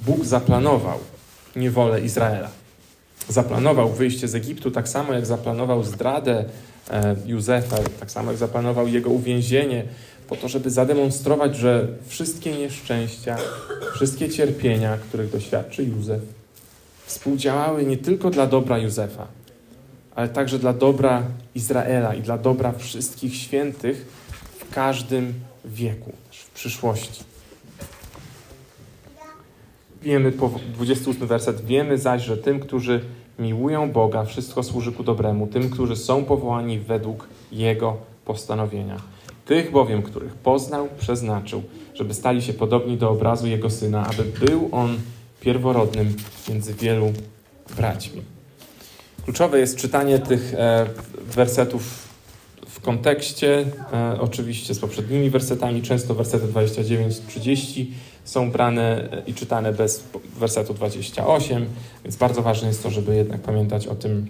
Bóg 0.00 0.24
zaplanował 0.24 0.98
niewolę 1.56 2.00
Izraela. 2.00 2.50
Zaplanował 3.28 3.92
wyjście 3.92 4.28
z 4.28 4.34
Egiptu 4.34 4.70
tak 4.70 4.88
samo, 4.88 5.12
jak 5.12 5.26
zaplanował 5.26 5.84
zdradę 5.84 6.44
e, 6.90 7.16
Józefa, 7.26 7.76
tak 8.00 8.10
samo 8.10 8.30
jak 8.30 8.38
zaplanował 8.38 8.88
jego 8.88 9.10
uwięzienie, 9.10 9.84
po 10.28 10.36
to, 10.36 10.48
żeby 10.48 10.70
zademonstrować, 10.70 11.56
że 11.56 11.88
wszystkie 12.06 12.52
nieszczęścia, 12.52 13.36
wszystkie 13.94 14.28
cierpienia, 14.28 14.96
których 14.96 15.30
doświadczy 15.30 15.84
Józef, 15.84 16.22
współdziałały 17.06 17.84
nie 17.84 17.96
tylko 17.96 18.30
dla 18.30 18.46
dobra 18.46 18.78
Józefa, 18.78 19.26
ale 20.14 20.28
także 20.28 20.58
dla 20.58 20.72
dobra 20.72 21.22
Izraela 21.54 22.14
i 22.14 22.22
dla 22.22 22.38
dobra 22.38 22.72
wszystkich 22.72 23.36
świętych 23.36 24.06
w 24.58 24.74
każdym 24.74 25.34
wieku, 25.64 26.12
w 26.30 26.50
przyszłości. 26.50 27.24
Wiemy, 30.02 30.32
po 30.32 30.50
28 30.74 31.26
werset, 31.26 31.64
wiemy 31.64 31.98
zaś, 31.98 32.22
że 32.22 32.36
tym, 32.36 32.60
którzy 32.60 33.00
miłują 33.38 33.92
Boga, 33.92 34.24
wszystko 34.24 34.62
służy 34.62 34.92
ku 34.92 35.04
dobremu, 35.04 35.46
tym, 35.46 35.70
którzy 35.70 35.96
są 35.96 36.24
powołani 36.24 36.78
według 36.78 37.28
Jego 37.52 37.96
postanowienia. 38.24 38.96
Tych 39.46 39.70
bowiem, 39.70 40.02
których 40.02 40.34
poznał, 40.34 40.88
przeznaczył, 40.98 41.62
żeby 41.94 42.14
stali 42.14 42.42
się 42.42 42.52
podobni 42.52 42.96
do 42.96 43.10
obrazu 43.10 43.46
Jego 43.46 43.70
Syna, 43.70 44.06
aby 44.06 44.46
był 44.46 44.68
On 44.72 44.98
pierworodnym 45.40 46.16
między 46.48 46.74
wielu 46.74 47.12
braćmi. 47.76 48.22
Kluczowe 49.30 49.58
jest 49.60 49.76
czytanie 49.76 50.18
tych 50.18 50.54
e, 50.54 50.86
wersetów 51.34 52.08
w 52.68 52.80
kontekście, 52.80 53.64
e, 53.92 54.20
oczywiście 54.20 54.74
z 54.74 54.78
poprzednimi 54.78 55.30
wersetami, 55.30 55.82
często 55.82 56.14
wersety 56.14 56.46
29-30 56.46 57.86
są 58.24 58.50
brane 58.50 59.12
e, 59.12 59.22
i 59.26 59.34
czytane 59.34 59.72
bez 59.72 60.04
wersetu 60.38 60.74
28, 60.74 61.66
więc 62.04 62.16
bardzo 62.16 62.42
ważne 62.42 62.68
jest 62.68 62.82
to, 62.82 62.90
żeby 62.90 63.14
jednak 63.14 63.40
pamiętać 63.40 63.86
o 63.86 63.94
tym 63.94 64.26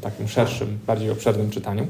takim 0.00 0.28
szerszym, 0.28 0.78
bardziej 0.86 1.10
obszernym 1.10 1.50
czytaniu. 1.50 1.86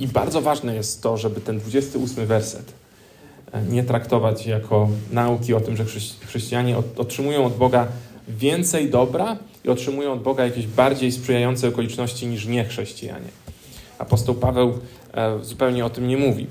I 0.00 0.06
bardzo 0.06 0.40
ważne 0.40 0.74
jest 0.74 1.02
to, 1.02 1.16
żeby 1.16 1.40
ten 1.40 1.58
28 1.58 2.26
werset 2.26 2.72
nie 3.70 3.84
traktować 3.84 4.46
jako 4.46 4.88
nauki 5.10 5.54
o 5.54 5.60
tym, 5.60 5.76
że 5.76 5.84
chrześcijanie 6.26 6.76
otrzymują 6.96 7.44
od 7.44 7.56
Boga 7.56 7.86
więcej 8.28 8.90
dobra 8.90 9.36
otrzymują 9.72 10.12
od 10.12 10.22
Boga 10.22 10.44
jakieś 10.44 10.66
bardziej 10.66 11.12
sprzyjające 11.12 11.68
okoliczności 11.68 12.26
niż 12.26 12.46
niechrześcijanie. 12.46 13.28
Apostoł 13.98 14.34
Paweł 14.34 14.78
e, 15.14 15.44
zupełnie 15.44 15.84
o 15.84 15.90
tym 15.90 16.08
nie 16.08 16.16
mówi. 16.16 16.46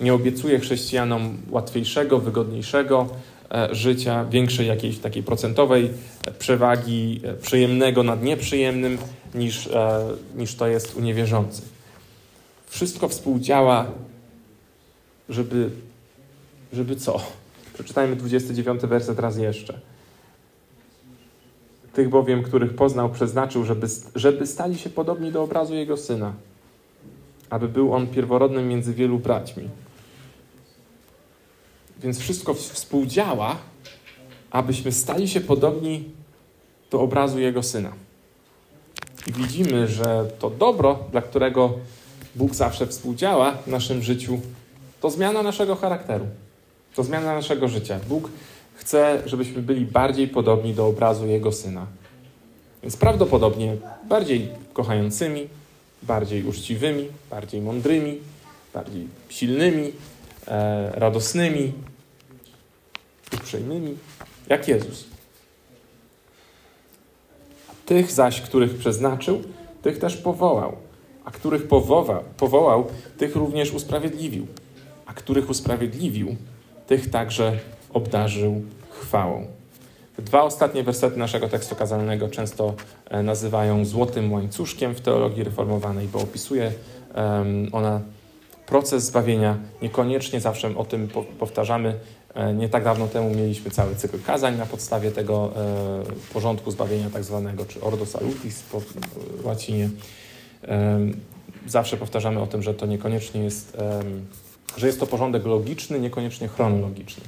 nie 0.00 0.14
obiecuje 0.14 0.60
chrześcijanom 0.60 1.38
łatwiejszego, 1.50 2.18
wygodniejszego 2.18 3.08
e, 3.50 3.74
życia, 3.74 4.24
większej 4.24 4.66
jakiejś 4.66 4.98
takiej 4.98 5.22
procentowej 5.22 5.90
przewagi 6.38 7.20
e, 7.24 7.34
przyjemnego 7.34 8.02
nad 8.02 8.22
nieprzyjemnym, 8.22 8.98
niż, 9.34 9.68
niż 10.36 10.54
to 10.54 10.66
jest 10.66 10.96
u 10.96 11.00
niewierzących. 11.00 11.64
Wszystko 12.66 13.08
współdziała, 13.08 13.86
żeby, 15.28 15.70
żeby 16.72 16.96
co? 16.96 17.20
Przeczytajmy 17.74 18.16
29 18.16 18.82
werset 18.82 19.18
raz 19.18 19.36
jeszcze. 19.36 19.91
Tych 21.92 22.08
bowiem, 22.08 22.42
których 22.42 22.74
poznał, 22.74 23.10
przeznaczył, 23.10 23.64
żeby, 23.64 23.86
żeby 24.14 24.46
stali 24.46 24.78
się 24.78 24.90
podobni 24.90 25.32
do 25.32 25.42
obrazu 25.42 25.74
Jego 25.74 25.96
Syna, 25.96 26.32
aby 27.50 27.68
był 27.68 27.94
On 27.94 28.06
pierworodnym 28.06 28.68
między 28.68 28.94
wielu 28.94 29.18
braćmi. 29.18 29.68
Więc 32.02 32.18
wszystko 32.18 32.54
współdziała, 32.54 33.56
abyśmy 34.50 34.92
stali 34.92 35.28
się 35.28 35.40
podobni 35.40 36.04
do 36.90 37.00
obrazu 37.00 37.38
Jego 37.38 37.62
Syna. 37.62 37.92
I 39.26 39.32
widzimy, 39.32 39.88
że 39.88 40.30
to 40.38 40.50
dobro, 40.50 40.98
dla 41.12 41.22
którego 41.22 41.72
Bóg 42.34 42.54
zawsze 42.54 42.86
współdziała 42.86 43.52
w 43.52 43.66
naszym 43.66 44.02
życiu, 44.02 44.40
to 45.00 45.10
zmiana 45.10 45.42
naszego 45.42 45.76
charakteru, 45.76 46.26
to 46.94 47.04
zmiana 47.04 47.34
naszego 47.34 47.68
życia. 47.68 48.00
Bóg 48.08 48.30
chce, 48.74 49.22
żebyśmy 49.26 49.62
byli 49.62 49.86
bardziej 49.86 50.28
podobni 50.28 50.74
do 50.74 50.86
obrazu 50.86 51.26
Jego 51.26 51.52
Syna. 51.52 51.86
Więc 52.82 52.96
prawdopodobnie 52.96 53.76
bardziej 54.08 54.48
kochającymi, 54.72 55.48
bardziej 56.02 56.44
uczciwymi, 56.44 57.08
bardziej 57.30 57.60
mądrymi, 57.60 58.18
bardziej 58.74 59.06
silnymi, 59.28 59.92
e, 60.48 60.90
radosnymi, 60.94 61.72
uprzejmymi, 63.34 63.96
jak 64.48 64.68
Jezus. 64.68 65.04
Tych 67.86 68.12
zaś, 68.12 68.40
których 68.40 68.78
przeznaczył, 68.78 69.42
tych 69.82 69.98
też 69.98 70.16
powołał, 70.16 70.76
a 71.24 71.30
których 71.30 71.68
powołał, 71.68 72.22
powołał, 72.36 72.86
tych 73.18 73.36
również 73.36 73.72
usprawiedliwił, 73.72 74.46
a 75.06 75.14
których 75.14 75.50
usprawiedliwił, 75.50 76.36
tych 76.86 77.10
także 77.10 77.58
obdarzył 77.92 78.62
chwałą. 78.90 79.46
Dwa 80.18 80.42
ostatnie 80.42 80.82
wersety 80.82 81.18
naszego 81.18 81.48
tekstu 81.48 81.74
kazalnego 81.74 82.28
często 82.28 82.74
e, 83.10 83.22
nazywają 83.22 83.84
złotym 83.84 84.32
łańcuszkiem 84.32 84.94
w 84.94 85.00
teologii 85.00 85.44
reformowanej, 85.44 86.08
bo 86.08 86.18
opisuje 86.18 86.72
ona 87.72 88.00
proces 88.66 89.04
zbawienia. 89.04 89.56
Niekoniecznie 89.82 90.40
zawsze 90.40 90.76
o 90.76 90.84
tym 90.84 91.08
powtarzamy. 91.38 91.94
E, 92.34 92.54
nie 92.54 92.68
tak 92.68 92.84
dawno 92.84 93.08
temu 93.08 93.30
mieliśmy 93.34 93.70
cały 93.70 93.96
cykl 93.96 94.22
kazań 94.22 94.58
na 94.58 94.66
podstawie 94.66 95.10
tego 95.10 95.52
e, 95.56 96.32
porządku 96.32 96.70
zbawienia, 96.70 97.10
tak 97.10 97.24
zwanego, 97.24 97.64
czy 97.64 97.80
ordo 97.80 98.06
salutis 98.06 98.62
po 98.62 98.82
łacinie. 99.44 99.88
Zawsze 101.66 101.96
powtarzamy 101.96 102.40
o 102.40 102.46
tym, 102.46 102.62
że 102.62 102.74
to 102.74 102.86
niekoniecznie 102.86 103.44
jest, 103.44 103.76
że 104.76 104.86
jest 104.86 105.00
to 105.00 105.06
porządek 105.06 105.46
logiczny, 105.46 106.00
niekoniecznie 106.00 106.48
chronologiczny. 106.48 107.22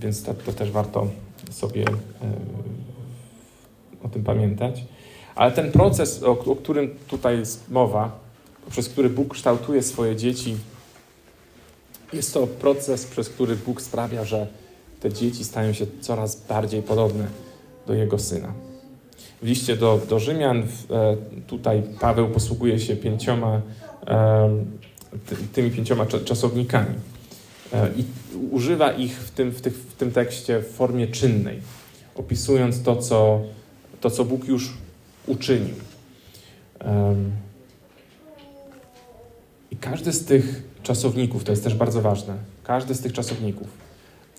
Więc 0.00 0.22
to, 0.22 0.34
to 0.34 0.52
też 0.52 0.70
warto 0.70 1.06
sobie 1.50 1.84
o 4.04 4.08
tym 4.08 4.24
pamiętać. 4.24 4.84
Ale 5.34 5.52
ten 5.52 5.72
proces, 5.72 6.22
o, 6.22 6.30
o 6.30 6.56
którym 6.56 6.94
tutaj 7.08 7.38
jest 7.38 7.70
mowa, 7.70 8.20
przez 8.70 8.88
który 8.88 9.10
Bóg 9.10 9.34
kształtuje 9.34 9.82
swoje 9.82 10.16
dzieci, 10.16 10.56
jest 12.12 12.34
to 12.34 12.46
proces, 12.46 13.06
przez 13.06 13.28
który 13.28 13.56
Bóg 13.56 13.82
sprawia, 13.82 14.24
że 14.24 14.46
te 15.00 15.12
dzieci 15.12 15.44
stają 15.44 15.72
się 15.72 15.86
coraz 16.00 16.46
bardziej 16.46 16.82
podobne 16.82 17.26
do 17.86 17.94
Jego 17.94 18.18
Syna. 18.18 18.52
W 19.42 19.46
liście 19.46 19.76
do, 19.76 20.00
do 20.08 20.18
Rzymian 20.18 20.58
e, 20.58 21.16
tutaj 21.46 21.82
Paweł 22.00 22.28
posługuje 22.28 22.78
się 22.78 22.96
pięcioma, 22.96 23.60
tymi 25.52 25.70
pięcioma 25.70 26.06
czasownikami. 26.06 26.94
E, 27.72 27.88
I 27.96 28.04
używa 28.50 28.92
ich 28.92 29.18
w 29.18 29.30
tym, 29.30 29.50
w, 29.50 29.60
tych, 29.60 29.74
w 29.74 29.94
tym 29.94 30.12
tekście 30.12 30.60
w 30.60 30.68
formie 30.68 31.06
czynnej, 31.06 31.58
opisując 32.14 32.82
to, 32.82 32.96
co, 32.96 33.40
to, 34.00 34.10
co 34.10 34.24
Bóg 34.24 34.44
już 34.44 34.72
uczynił. 35.26 35.74
I 39.70 39.76
każdy 39.76 40.12
z 40.12 40.24
tych 40.24 40.62
czasowników, 40.82 41.44
to 41.44 41.52
jest 41.52 41.64
też 41.64 41.74
bardzo 41.74 42.02
ważne, 42.02 42.36
każdy 42.64 42.94
z 42.94 43.00
tych 43.00 43.12
czasowników 43.12 43.68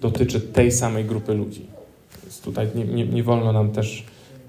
dotyczy 0.01 0.41
tej 0.41 0.71
samej 0.71 1.05
grupy 1.05 1.33
ludzi. 1.33 1.65
Więc 2.23 2.41
tutaj 2.41 2.67
nie, 2.75 2.85
nie, 2.85 3.05
nie 3.05 3.23
wolno 3.23 3.53
nam 3.53 3.71
też 3.71 4.05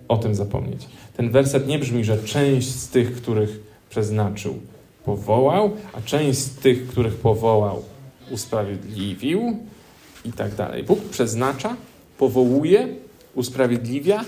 o 0.08 0.16
tym 0.16 0.34
zapomnieć. 0.34 0.88
Ten 1.16 1.30
werset 1.30 1.66
nie 1.66 1.78
brzmi, 1.78 2.04
że 2.04 2.22
część 2.22 2.68
z 2.68 2.88
tych, 2.88 3.16
których 3.16 3.60
przeznaczył, 3.90 4.58
powołał, 5.04 5.70
a 5.92 6.00
część 6.00 6.38
z 6.38 6.50
tych, 6.50 6.88
których 6.88 7.14
powołał, 7.14 7.82
usprawiedliwił 8.30 9.58
i 10.24 10.32
tak 10.32 10.54
dalej. 10.54 10.82
Bóg 10.82 11.00
przeznacza, 11.00 11.76
powołuje, 12.18 12.88
usprawiedliwia, 13.34 14.24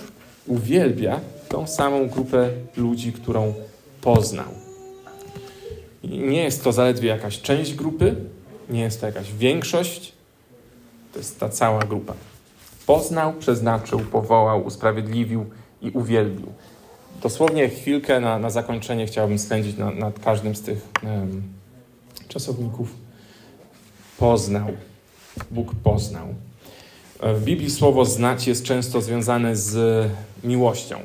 uwielbia 0.46 1.20
tą 1.48 1.66
samą 1.66 2.08
grupę 2.08 2.48
ludzi, 2.76 3.12
którą 3.12 3.54
poznał. 4.00 4.48
I 6.02 6.08
nie 6.08 6.42
jest 6.42 6.64
to 6.64 6.72
zaledwie 6.72 7.08
jakaś 7.08 7.40
część 7.40 7.74
grupy, 7.74 8.16
nie 8.70 8.80
jest 8.80 9.00
to 9.00 9.06
jakaś 9.06 9.32
większość, 9.32 10.12
to 11.12 11.18
jest 11.18 11.40
ta 11.40 11.48
cała 11.48 11.82
grupa. 11.82 12.14
Poznał, 12.86 13.32
przeznaczył, 13.32 14.00
powołał, 14.00 14.66
usprawiedliwił 14.66 15.46
i 15.82 15.90
uwielbił. 15.90 16.46
Dosłownie 17.22 17.68
chwilkę 17.68 18.20
na, 18.20 18.38
na 18.38 18.50
zakończenie 18.50 19.06
chciałbym 19.06 19.38
spędzić 19.38 19.76
na, 19.76 19.90
nad 19.90 20.18
każdym 20.18 20.56
z 20.56 20.62
tych 20.62 20.88
um, 21.02 21.42
czasowników 22.28 23.05
poznał. 24.18 24.68
Bóg 25.50 25.74
poznał. 25.74 26.26
W 27.22 27.44
Biblii 27.44 27.70
słowo 27.70 28.04
znać 28.04 28.46
jest 28.46 28.64
często 28.64 29.00
związane 29.00 29.56
z 29.56 30.06
miłością. 30.44 30.98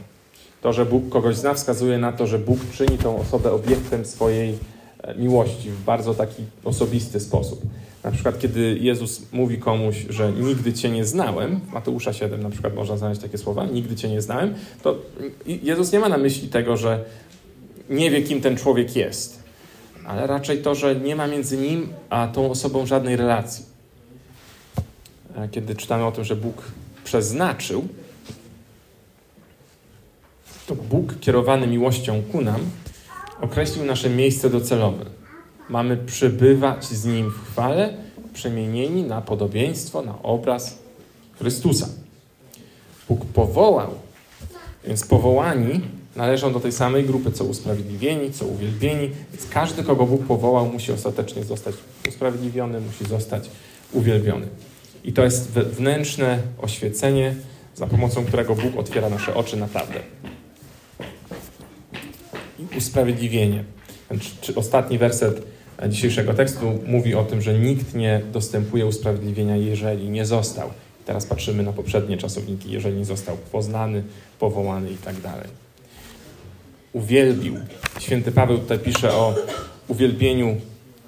To, 0.62 0.74
że 0.74 0.86
Bóg 0.86 1.10
kogoś 1.10 1.36
zna, 1.36 1.54
wskazuje 1.54 1.98
na 1.98 2.12
to, 2.12 2.28
że 2.28 2.40
Bóg 2.40 2.60
czyni 2.74 2.98
tą 2.98 3.20
osobę 3.20 3.52
obiektem 3.52 4.06
swojej 4.06 4.58
e, 5.04 5.16
miłości 5.16 5.70
w 5.70 5.84
bardzo 5.84 6.14
taki 6.14 6.44
osobisty 6.64 7.20
sposób. 7.20 7.62
Na 8.04 8.12
przykład, 8.12 8.40
kiedy 8.40 8.78
Jezus 8.82 9.22
mówi 9.32 9.58
komuś, 9.58 10.06
że 10.10 10.32
nigdy 10.32 10.74
Cię 10.74 10.90
nie 10.90 11.06
znałem, 11.06 11.60
Mateusza 11.74 12.14
7 12.14 12.44
na 12.44 12.50
przykład 12.50 12.76
można 12.76 12.98
znaleźć 12.98 13.22
takie 13.22 13.38
słowa, 13.38 13.66
nigdy 13.66 13.96
Cię 13.96 14.10
nie 14.10 14.22
znałem, 14.22 14.54
to 14.84 14.96
Jezus 15.46 15.92
nie 15.92 16.00
ma 16.00 16.10
na 16.10 16.18
myśli 16.18 16.48
tego, 16.48 16.78
że 16.78 17.04
nie 17.90 18.12
wie, 18.12 18.22
kim 18.22 18.42
ten 18.42 18.58
człowiek 18.58 18.96
jest 18.96 19.41
ale 20.08 20.28
raczej 20.28 20.62
to, 20.62 20.76
że 20.76 20.96
nie 20.96 21.16
ma 21.16 21.28
między 21.28 21.58
nim 21.58 21.94
a 22.10 22.28
tą 22.28 22.52
osobą 22.52 22.86
żadnej 22.86 23.16
relacji. 23.16 23.66
E, 25.36 25.50
kiedy 25.50 25.76
czytamy 25.76 26.06
o 26.06 26.12
tym, 26.12 26.24
że 26.24 26.36
Bóg 26.36 26.64
przeznaczył, 27.04 27.88
to 30.68 30.76
Bóg 30.76 31.20
kierowany 31.20 31.68
miłością 31.68 32.22
ku 32.32 32.42
nam 32.42 32.62
określił 33.42 33.86
nasze 33.86 34.10
miejsce 34.10 34.50
docelowe. 34.50 35.06
Mamy 35.70 35.98
przybywać 35.98 36.86
z 36.86 37.06
Nim 37.06 37.32
w 37.32 37.52
chwale, 37.52 37.94
przemienieni 38.34 39.04
na 39.04 39.22
podobieństwo, 39.22 40.02
na 40.02 40.24
obraz 40.24 40.80
Chrystusa. 41.40 41.88
Bóg 43.10 43.26
powołał, 43.26 43.94
więc 44.88 45.06
powołani 45.06 45.82
należą 46.16 46.54
do 46.54 46.60
tej 46.60 46.72
samej 46.72 47.04
grupy, 47.04 47.32
co 47.32 47.44
usprawiedliwieni, 47.44 48.32
co 48.32 48.46
uwielbieni. 48.46 49.10
Więc 49.34 49.50
każdy, 49.50 49.84
kogo 49.84 50.06
Bóg 50.06 50.26
powołał, 50.26 50.66
musi 50.66 50.92
ostatecznie 50.92 51.44
zostać 51.44 51.76
usprawiedliwiony, 52.10 52.82
musi 52.82 53.06
zostać 53.06 53.50
uwielbiony. 53.92 54.48
I 55.04 55.14
to 55.14 55.24
jest 55.24 55.50
wewnętrzne 55.50 56.40
oświecenie, 56.58 57.36
za 57.76 57.88
pomocą 57.88 58.26
którego 58.26 58.56
Bóg 58.56 58.78
otwiera 58.78 59.10
nasze 59.10 59.36
oczy 59.36 59.58
na 59.58 59.68
prawdę. 59.68 60.00
I 62.60 62.78
usprawiedliwienie. 62.78 63.64
Ostatni 64.56 64.98
werset 64.98 65.42
dzisiejszego 65.90 66.34
tekstu 66.34 66.80
mówi 66.88 67.16
o 67.16 67.24
tym, 67.24 67.42
że 67.42 67.60
nikt 67.60 67.94
nie 67.94 68.22
dostępuje 68.32 68.86
usprawiedliwienia, 68.86 69.56
jeżeli 69.56 70.10
nie 70.10 70.26
został. 70.26 70.70
Teraz 71.06 71.26
patrzymy 71.26 71.64
na 71.64 71.74
poprzednie 71.74 72.18
czasowniki, 72.18 72.72
jeżeli 72.72 72.98
nie 72.98 73.06
został 73.06 73.38
poznany, 73.52 74.04
powołany 74.40 74.92
i 74.92 74.98
tak 74.98 75.22
dalej 75.22 75.71
uwielbił. 76.94 77.56
Święty 78.00 78.32
Paweł 78.32 78.58
tutaj 78.58 78.80
pisze 78.80 79.14
o 79.14 79.36
uwielbieniu 79.88 80.58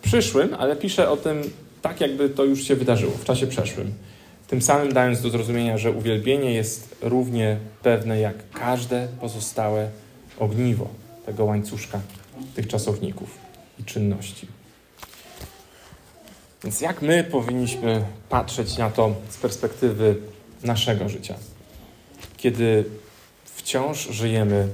przyszłym, 0.02 0.54
ale 0.54 0.76
pisze 0.76 1.10
o 1.10 1.17
tym 1.17 1.41
tak, 1.82 2.02
jakby 2.02 2.30
to 2.30 2.43
już 2.43 2.63
się 2.63 2.76
wydarzyło 2.76 3.12
w 3.12 3.26
czasie 3.26 3.48
przeszłym. 3.48 3.93
Tym 4.48 4.62
samym 4.62 4.93
dając 4.93 5.22
do 5.22 5.30
zrozumienia, 5.30 5.78
że 5.78 5.91
uwielbienie 5.91 6.54
jest 6.54 6.96
równie 7.02 7.58
pewne 7.84 8.19
jak 8.19 8.36
każde 8.54 9.08
pozostałe 9.22 9.89
ogniwo 10.39 10.88
tego 11.26 11.46
łańcuszka, 11.46 12.00
tych 12.56 12.67
czasowników 12.67 13.38
i 13.80 13.84
czynności. 13.84 14.48
Więc 16.63 16.82
jak 16.82 17.02
my 17.02 17.24
powinniśmy 17.24 18.04
patrzeć 18.30 18.78
na 18.78 18.89
to 18.89 19.15
z 19.30 19.38
perspektywy 19.38 20.15
naszego 20.63 21.10
życia? 21.10 21.36
Kiedy 22.38 22.86
wciąż 23.46 24.08
żyjemy 24.10 24.67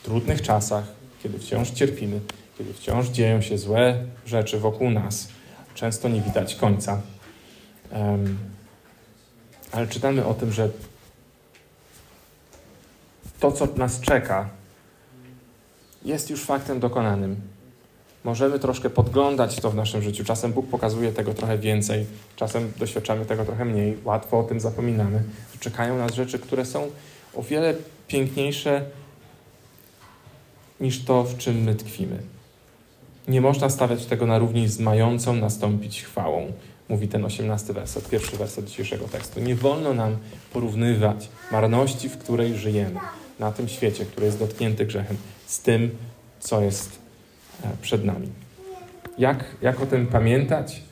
w 0.00 0.04
trudnych 0.04 0.42
czasach, 0.42 0.84
kiedy 1.22 1.38
wciąż 1.38 1.70
cierpimy, 1.70 2.20
kiedy 2.58 2.74
wciąż 2.74 3.06
dzieją 3.06 3.40
się 3.42 3.58
złe 3.58 4.04
rzeczy 4.26 4.58
wokół 4.58 4.90
nas, 4.90 5.28
często 5.74 6.08
nie 6.08 6.20
widać 6.20 6.54
końca. 6.54 7.00
Um, 7.92 8.38
ale 9.72 9.86
czytamy 9.86 10.24
o 10.24 10.34
tym, 10.34 10.52
że 10.52 10.70
to, 13.40 13.52
co 13.52 13.66
nas 13.76 14.00
czeka, 14.00 14.48
jest 16.04 16.30
już 16.30 16.44
faktem 16.44 16.80
dokonanym. 16.80 17.36
Możemy 18.24 18.58
troszkę 18.58 18.90
podglądać 18.90 19.56
to 19.56 19.70
w 19.70 19.74
naszym 19.74 20.02
życiu. 20.02 20.24
Czasem 20.24 20.52
Bóg 20.52 20.68
pokazuje 20.68 21.12
tego 21.12 21.34
trochę 21.34 21.58
więcej, 21.58 22.06
czasem 22.36 22.72
doświadczamy 22.78 23.26
tego 23.26 23.44
trochę 23.44 23.64
mniej. 23.64 23.96
Łatwo 24.04 24.40
o 24.40 24.42
tym 24.42 24.60
zapominamy. 24.60 25.22
Czekają 25.60 25.98
nas 25.98 26.14
rzeczy, 26.14 26.38
które 26.38 26.64
są 26.64 26.90
o 27.34 27.42
wiele 27.42 27.74
piękniejsze 28.08 28.84
niż 30.80 31.04
to, 31.04 31.24
w 31.24 31.38
czym 31.38 31.62
my 31.62 31.74
tkwimy. 31.74 32.18
Nie 33.28 33.40
można 33.40 33.70
stawiać 33.70 34.06
tego 34.06 34.26
na 34.26 34.38
równi 34.38 34.68
z 34.68 34.78
mającą 34.78 35.34
nastąpić 35.34 36.02
chwałą, 36.02 36.52
mówi 36.88 37.08
ten 37.08 37.24
osiemnasty 37.24 37.72
werset, 37.72 38.08
pierwszy 38.08 38.36
werset 38.36 38.64
dzisiejszego 38.64 39.08
tekstu. 39.08 39.40
Nie 39.40 39.54
wolno 39.54 39.94
nam 39.94 40.16
porównywać 40.52 41.28
marności, 41.52 42.08
w 42.08 42.18
której 42.18 42.54
żyjemy, 42.54 43.00
na 43.38 43.52
tym 43.52 43.68
świecie, 43.68 44.04
który 44.04 44.26
jest 44.26 44.38
dotknięty 44.38 44.86
grzechem, 44.86 45.16
z 45.46 45.60
tym, 45.60 45.90
co 46.40 46.60
jest 46.60 46.98
e, 47.64 47.68
przed 47.82 48.04
nami. 48.04 48.28
Jak, 49.18 49.44
jak 49.62 49.80
o 49.80 49.86
tym 49.86 50.06
pamiętać? 50.06 50.82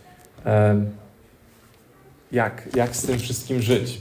Jak, 2.33 2.69
jak 2.77 2.97
z 2.97 3.03
tym 3.03 3.19
wszystkim 3.19 3.63
żyć? 3.63 4.01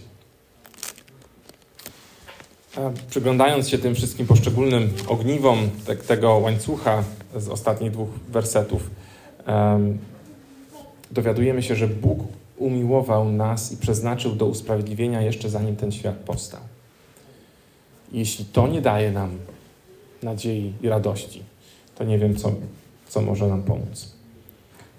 Przyglądając 3.09 3.69
się 3.69 3.77
tym 3.77 3.95
wszystkim 3.95 4.27
poszczególnym 4.27 4.89
ogniwom 5.07 5.69
te, 5.85 5.95
tego 5.95 6.37
łańcucha 6.37 7.03
z 7.35 7.47
ostatnich 7.47 7.91
dwóch 7.91 8.09
wersetów, 8.29 8.89
um, 9.47 9.97
dowiadujemy 11.11 11.63
się, 11.63 11.75
że 11.75 11.87
Bóg 11.87 12.19
umiłował 12.57 13.31
nas 13.31 13.71
i 13.71 13.77
przeznaczył 13.77 14.35
do 14.35 14.45
usprawiedliwienia 14.45 15.21
jeszcze 15.21 15.49
zanim 15.49 15.75
ten 15.75 15.91
świat 15.91 16.15
powstał. 16.15 16.61
Jeśli 18.11 18.45
to 18.45 18.67
nie 18.67 18.81
daje 18.81 19.11
nam 19.11 19.37
nadziei 20.23 20.73
i 20.81 20.89
radości, 20.89 21.43
to 21.95 22.03
nie 22.03 22.19
wiem, 22.19 22.35
co, 22.35 22.51
co 23.07 23.21
może 23.21 23.47
nam 23.47 23.63
pomóc. 23.63 24.11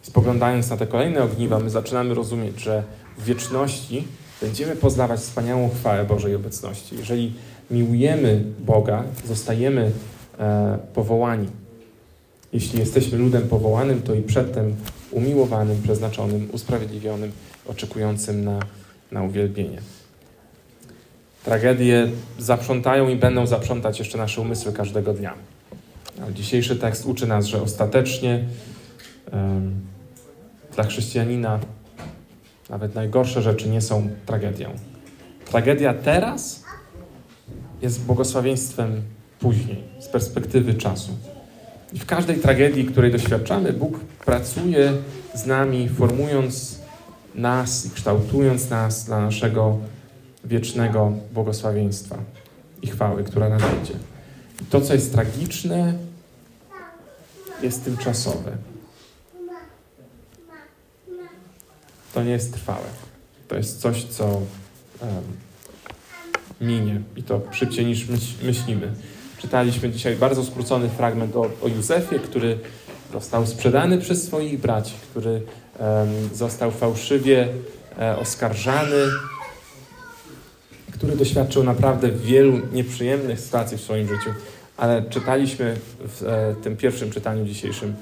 Spoglądając 0.02 0.70
na 0.70 0.76
te 0.76 0.86
kolejne 0.86 1.22
ogniwa, 1.22 1.58
my 1.58 1.70
zaczynamy 1.70 2.14
rozumieć, 2.14 2.60
że 2.60 2.82
w 3.18 3.24
wieczności 3.24 4.04
będziemy 4.40 4.76
poznawać 4.76 5.20
wspaniałą 5.20 5.70
chwałę 5.70 6.04
Bożej 6.04 6.34
obecności. 6.34 6.96
Jeżeli 6.96 7.32
miłujemy 7.70 8.44
Boga, 8.58 9.04
zostajemy 9.26 9.90
e, 10.38 10.78
powołani. 10.94 11.48
Jeśli 12.52 12.78
jesteśmy 12.78 13.18
ludem 13.18 13.48
powołanym, 13.48 14.02
to 14.02 14.14
i 14.14 14.22
przedtem 14.22 14.76
umiłowanym, 15.10 15.82
przeznaczonym, 15.82 16.48
usprawiedliwionym, 16.52 17.32
oczekującym 17.66 18.44
na, 18.44 18.58
na 19.12 19.22
uwielbienie. 19.22 19.78
Tragedie 21.44 22.08
zaprzątają 22.38 23.08
i 23.08 23.16
będą 23.16 23.46
zaprzątać 23.46 23.98
jeszcze 23.98 24.18
nasze 24.18 24.40
umysły 24.40 24.72
każdego 24.72 25.14
dnia. 25.14 25.34
Ale 26.22 26.34
dzisiejszy 26.34 26.76
tekst 26.76 27.06
uczy 27.06 27.26
nas, 27.26 27.46
że 27.46 27.62
ostatecznie 27.62 28.44
um, 29.32 29.80
dla 30.74 30.84
chrześcijanina 30.84 31.58
nawet 32.70 32.94
najgorsze 32.94 33.42
rzeczy 33.42 33.68
nie 33.68 33.80
są 33.80 34.08
tragedią. 34.26 34.70
Tragedia 35.44 35.94
teraz 35.94 36.64
jest 37.82 38.00
błogosławieństwem 38.00 39.02
później, 39.40 39.84
z 40.00 40.08
perspektywy 40.08 40.74
czasu. 40.74 41.12
I 41.92 41.98
w 41.98 42.06
każdej 42.06 42.36
tragedii, 42.36 42.84
której 42.84 43.12
doświadczamy, 43.12 43.72
Bóg 43.72 44.00
pracuje 44.00 44.92
z 45.34 45.46
nami, 45.46 45.88
formując 45.88 46.78
nas 47.34 47.86
i 47.86 47.90
kształtując 47.90 48.70
nas 48.70 49.04
dla 49.04 49.20
naszego 49.20 49.78
wiecznego 50.44 51.12
błogosławieństwa 51.34 52.16
i 52.82 52.86
chwały, 52.86 53.24
która 53.24 53.48
nadejdzie. 53.48 53.94
I 54.62 54.64
to, 54.64 54.80
co 54.80 54.94
jest 54.94 55.12
tragiczne, 55.12 55.94
jest 57.62 57.84
tymczasowe. 57.84 58.52
To 62.14 62.22
nie 62.22 62.30
jest 62.30 62.52
trwałe. 62.52 62.86
To 63.48 63.56
jest 63.56 63.80
coś, 63.80 64.04
co 64.04 64.24
um, 64.26 64.42
minie 66.60 67.00
i 67.16 67.22
to 67.22 67.40
szybciej 67.50 67.86
niż 67.86 68.06
myślimy. 68.42 68.92
Czytaliśmy 69.38 69.90
dzisiaj 69.90 70.16
bardzo 70.16 70.44
skrócony 70.44 70.88
fragment 70.88 71.36
o, 71.36 71.50
o 71.62 71.68
Józefie, 71.76 72.18
który 72.18 72.58
został 73.12 73.46
sprzedany 73.46 73.98
przez 73.98 74.24
swoich 74.24 74.60
braci, 74.60 74.94
który 75.10 75.30
um, 75.30 76.08
został 76.34 76.70
fałszywie 76.70 77.48
e, 77.98 78.16
oskarżany, 78.16 79.04
który 80.92 81.16
doświadczył 81.16 81.64
naprawdę 81.64 82.10
wielu 82.10 82.60
nieprzyjemnych 82.72 83.40
sytuacji 83.40 83.78
w 83.78 83.80
swoim 83.80 84.08
życiu. 84.08 84.30
Ale 84.76 85.02
czytaliśmy 85.02 85.76
w 85.98 86.22
e, 86.22 86.54
tym 86.62 86.76
pierwszym 86.76 87.10
czytaniu 87.10 87.44
dzisiejszym 87.44 87.94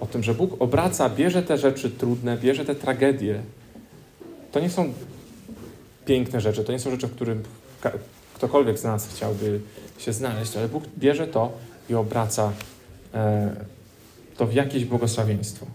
o 0.00 0.06
tym, 0.06 0.22
że 0.22 0.34
Bóg 0.34 0.62
obraca, 0.62 1.08
bierze 1.08 1.42
te 1.42 1.58
rzeczy 1.58 1.90
trudne, 1.90 2.36
bierze 2.36 2.64
te 2.64 2.74
tragedie. 2.74 3.42
To 4.52 4.60
nie 4.60 4.70
są 4.70 4.92
piękne 6.06 6.40
rzeczy, 6.40 6.64
to 6.64 6.72
nie 6.72 6.78
są 6.78 6.90
rzeczy, 6.90 7.06
w 7.06 7.12
których 7.12 7.38
ktokolwiek 8.34 8.78
z 8.78 8.84
nas 8.84 9.08
chciałby 9.14 9.60
się 9.98 10.12
znaleźć, 10.12 10.56
ale 10.56 10.68
Bóg 10.68 10.84
bierze 10.98 11.26
to 11.26 11.52
i 11.90 11.94
obraca 11.94 12.52
e, 13.14 13.50
to 14.36 14.46
w 14.46 14.52
jakieś 14.52 14.84
błogosławieństwo. 14.84 15.66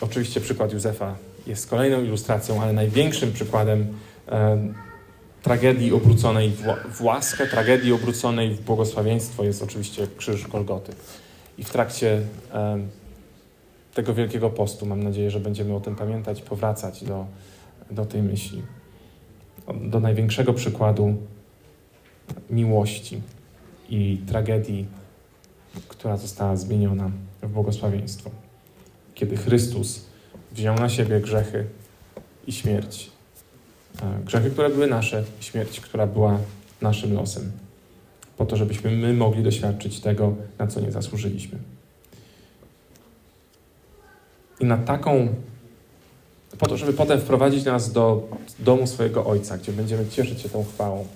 Oczywiście 0.00 0.40
przykład 0.40 0.72
Józefa 0.72 1.14
jest 1.46 1.70
kolejną 1.70 2.04
ilustracją, 2.04 2.62
ale 2.62 2.72
największym 2.72 3.32
przykładem 3.32 3.86
e, 4.28 4.58
tragedii 5.42 5.92
obróconej 5.92 6.50
w, 6.50 6.62
w 6.94 7.02
łaskę, 7.02 7.46
tragedii 7.46 7.92
obróconej 7.92 8.54
w 8.54 8.60
błogosławieństwo 8.60 9.44
jest 9.44 9.62
oczywiście 9.62 10.06
krzyż 10.16 10.48
Golgoty. 10.48 10.92
I 11.58 11.64
w 11.64 11.70
trakcie 11.70 12.20
e, 12.54 12.78
tego 13.94 14.14
Wielkiego 14.14 14.50
Postu 14.50 14.86
mam 14.86 15.02
nadzieję, 15.02 15.30
że 15.30 15.40
będziemy 15.40 15.74
o 15.74 15.80
tym 15.80 15.96
pamiętać, 15.96 16.42
powracać 16.42 17.04
do, 17.04 17.26
do 17.90 18.04
tej 18.04 18.22
myśli 18.22 18.62
do 19.90 20.00
największego 20.00 20.52
przykładu 20.52 21.16
miłości 22.50 23.22
i 23.88 24.18
tragedii, 24.26 24.86
która 25.88 26.16
została 26.16 26.56
zmieniona 26.56 27.10
w 27.42 27.48
błogosławieństwo. 27.48 28.30
Kiedy 29.14 29.36
Chrystus 29.36 30.04
wziął 30.52 30.74
na 30.74 30.88
siebie 30.88 31.20
grzechy 31.20 31.64
i 32.46 32.52
śmierć. 32.52 33.10
E, 34.02 34.24
grzechy, 34.24 34.50
które 34.50 34.70
były 34.70 34.86
nasze, 34.86 35.24
śmierć, 35.40 35.80
która 35.80 36.06
była 36.06 36.38
naszym 36.80 37.14
losem. 37.14 37.52
Po 38.36 38.46
to, 38.46 38.56
żebyśmy 38.56 38.90
my 38.90 39.14
mogli 39.14 39.42
doświadczyć 39.42 40.00
tego, 40.00 40.34
na 40.58 40.66
co 40.66 40.80
nie 40.80 40.92
zasłużyliśmy. 40.92 41.58
I 44.60 44.64
na 44.64 44.78
taką 44.78 45.28
po 46.58 46.66
to, 46.66 46.76
żeby 46.76 46.92
potem 46.92 47.20
wprowadzić 47.20 47.64
nas 47.64 47.92
do 47.92 48.28
domu 48.58 48.86
swojego 48.86 49.24
Ojca, 49.24 49.58
gdzie 49.58 49.72
będziemy 49.72 50.08
cieszyć 50.08 50.40
się 50.40 50.48
tą 50.48 50.64
chwałą, 50.64 51.06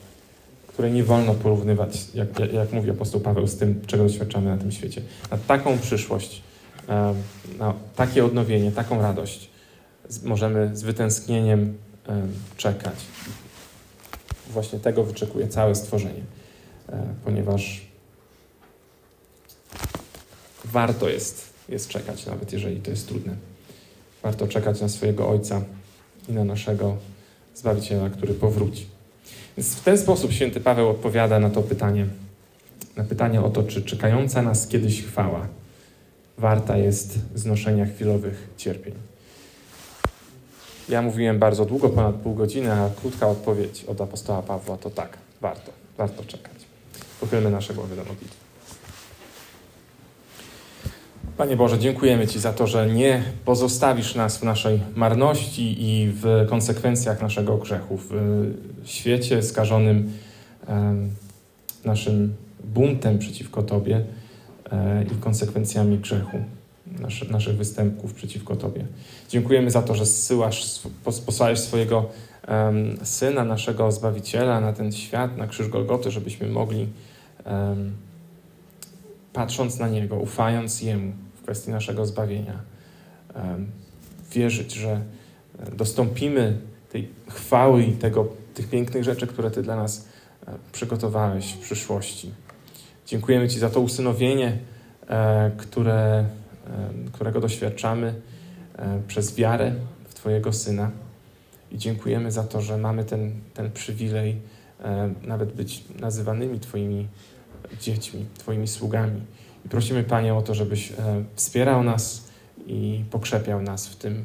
której 0.66 0.92
nie 0.92 1.04
wolno 1.04 1.34
porównywać, 1.34 1.98
jak, 2.14 2.38
jak, 2.38 2.52
jak 2.52 2.72
mówi 2.72 2.90
apostoł 2.90 3.20
Paweł, 3.20 3.46
z 3.46 3.56
tym, 3.56 3.80
czego 3.86 4.04
doświadczamy 4.04 4.50
na 4.50 4.56
tym 4.56 4.72
świecie. 4.72 5.02
Na 5.30 5.38
taką 5.38 5.78
przyszłość, 5.78 6.42
na 7.58 7.74
takie 7.96 8.24
odnowienie, 8.24 8.72
taką 8.72 9.02
radość 9.02 9.50
możemy 10.24 10.76
z 10.76 10.82
wytęsknieniem 10.82 11.74
czekać. 12.56 12.94
Właśnie 14.50 14.78
tego 14.78 15.04
wyczekuje 15.04 15.48
całe 15.48 15.74
stworzenie, 15.74 16.22
e, 16.88 17.02
ponieważ 17.24 17.86
warto 20.64 21.08
jest, 21.08 21.52
jest 21.68 21.88
czekać, 21.88 22.26
nawet 22.26 22.52
jeżeli 22.52 22.80
to 22.80 22.90
jest 22.90 23.08
trudne. 23.08 23.36
Warto 24.22 24.48
czekać 24.48 24.80
na 24.80 24.88
swojego 24.88 25.28
Ojca 25.28 25.62
i 26.28 26.32
na 26.32 26.44
naszego 26.44 26.96
Zbawiciela, 27.54 28.10
który 28.10 28.34
powróci. 28.34 28.86
Więc 29.56 29.74
w 29.74 29.84
ten 29.84 29.98
sposób 29.98 30.32
święty 30.32 30.60
Paweł 30.60 30.88
odpowiada 30.88 31.40
na 31.40 31.50
to 31.50 31.62
pytanie, 31.62 32.06
na 32.96 33.04
pytanie 33.04 33.42
o 33.42 33.50
to, 33.50 33.62
czy 33.62 33.82
czekająca 33.82 34.42
nas 34.42 34.68
kiedyś 34.68 35.02
chwała 35.02 35.48
warta 36.38 36.76
jest 36.76 37.18
znoszenia 37.34 37.86
chwilowych 37.86 38.48
cierpień. 38.56 38.94
Ja 40.88 41.02
mówiłem 41.02 41.38
bardzo 41.38 41.64
długo, 41.64 41.88
ponad 41.88 42.14
pół 42.14 42.34
godziny, 42.34 42.72
a 42.72 42.90
krótka 43.00 43.28
odpowiedź 43.28 43.84
od 43.84 44.00
apostoła 44.00 44.42
Pawła 44.42 44.76
to 44.76 44.90
tak, 44.90 45.18
warto, 45.40 45.72
warto 45.98 46.24
czekać. 46.24 46.52
Pochylmy 47.20 47.50
nasze 47.50 47.74
głowy 47.74 47.96
do 47.96 48.04
modlitwy. 48.04 48.45
Panie 51.36 51.56
Boże, 51.56 51.78
dziękujemy 51.78 52.26
Ci 52.26 52.40
za 52.40 52.52
to, 52.52 52.66
że 52.66 52.86
nie 52.86 53.22
pozostawisz 53.44 54.14
nas 54.14 54.38
w 54.38 54.42
naszej 54.42 54.80
marności 54.94 55.76
i 55.78 56.12
w 56.12 56.46
konsekwencjach 56.48 57.22
naszego 57.22 57.56
grzechu, 57.56 57.96
w 57.96 58.10
świecie 58.84 59.42
skażonym 59.42 60.12
naszym 61.84 62.34
buntem 62.64 63.18
przeciwko 63.18 63.62
Tobie 63.62 64.04
e, 64.72 65.04
i 65.04 65.20
konsekwencjami 65.20 65.98
grzechu, 65.98 66.38
nasz, 67.00 67.28
naszych 67.28 67.56
występków 67.56 68.14
przeciwko 68.14 68.56
Tobie. 68.56 68.84
Dziękujemy 69.28 69.70
za 69.70 69.82
to, 69.82 69.94
że 69.94 70.06
zsyłasz, 70.06 70.80
posłałeś 71.26 71.58
swojego 71.58 72.06
Syna, 73.02 73.44
naszego 73.44 73.92
Zbawiciela 73.92 74.60
na 74.60 74.72
ten 74.72 74.92
świat, 74.92 75.36
na 75.36 75.46
krzyż 75.46 75.68
Golgoty, 75.68 76.10
żebyśmy 76.10 76.48
mogli 76.48 76.86
patrząc 79.32 79.78
na 79.78 79.88
Niego, 79.88 80.16
ufając 80.16 80.82
Jemu 80.82 81.25
kwestii 81.46 81.70
naszego 81.70 82.06
zbawienia, 82.06 82.58
wierzyć, 84.32 84.72
że 84.72 85.00
e, 85.58 85.70
dostąpimy 85.76 86.58
tej 86.92 87.08
chwały 87.28 87.82
i 87.82 87.92
tego, 87.92 88.28
tych 88.54 88.70
pięknych 88.70 89.04
rzeczy, 89.04 89.26
które 89.26 89.50
Ty 89.50 89.62
dla 89.62 89.76
nas 89.76 90.08
e, 90.46 90.52
przygotowałeś 90.72 91.52
w 91.52 91.58
przyszłości. 91.58 92.30
Dziękujemy 93.06 93.48
Ci 93.48 93.58
za 93.58 93.70
to 93.70 93.80
usynowienie, 93.80 94.58
e, 95.08 95.50
które, 95.56 96.24
którego 97.12 97.40
doświadczamy 97.40 98.14
przez 99.08 99.34
wiarę 99.36 99.74
w 100.08 100.14
Twojego 100.14 100.52
Syna. 100.52 100.90
I 101.72 101.78
dziękujemy 101.78 102.32
za 102.32 102.44
to, 102.44 102.60
że 102.62 102.78
mamy 102.78 103.04
ten, 103.04 103.32
ten 103.54 103.72
przywilej 103.72 104.36
nawet 105.22 105.52
być 105.52 105.84
nazywanymi 106.00 106.60
Twoimi 106.60 107.08
dziećmi, 107.80 108.26
Twoimi 108.38 108.68
sługami. 108.68 109.20
I 109.66 109.68
prosimy 109.68 110.04
Panie 110.04 110.34
o 110.34 110.42
to, 110.42 110.54
żebyś 110.54 110.92
e, 110.92 110.94
wspierał 111.34 111.82
nas 111.82 112.24
i 112.66 113.04
pokrzepiał 113.10 113.62
nas 113.62 113.88
w 113.88 113.96
tym 113.96 114.24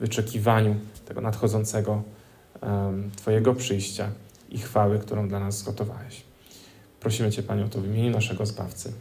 wyczekiwaniu 0.00 0.76
tego 1.06 1.20
nadchodzącego 1.20 2.02
Twojego 3.16 3.54
przyjścia 3.54 4.10
i 4.50 4.58
chwały, 4.58 4.98
którą 4.98 5.28
dla 5.28 5.40
nas 5.40 5.58
zgotowałeś. 5.58 6.22
Prosimy 7.00 7.30
Cię, 7.30 7.42
Panie, 7.42 7.64
o 7.64 7.68
to 7.68 7.80
w 7.80 7.86
imieniu 7.86 8.10
naszego 8.10 8.46
Zbawcy. 8.46 8.92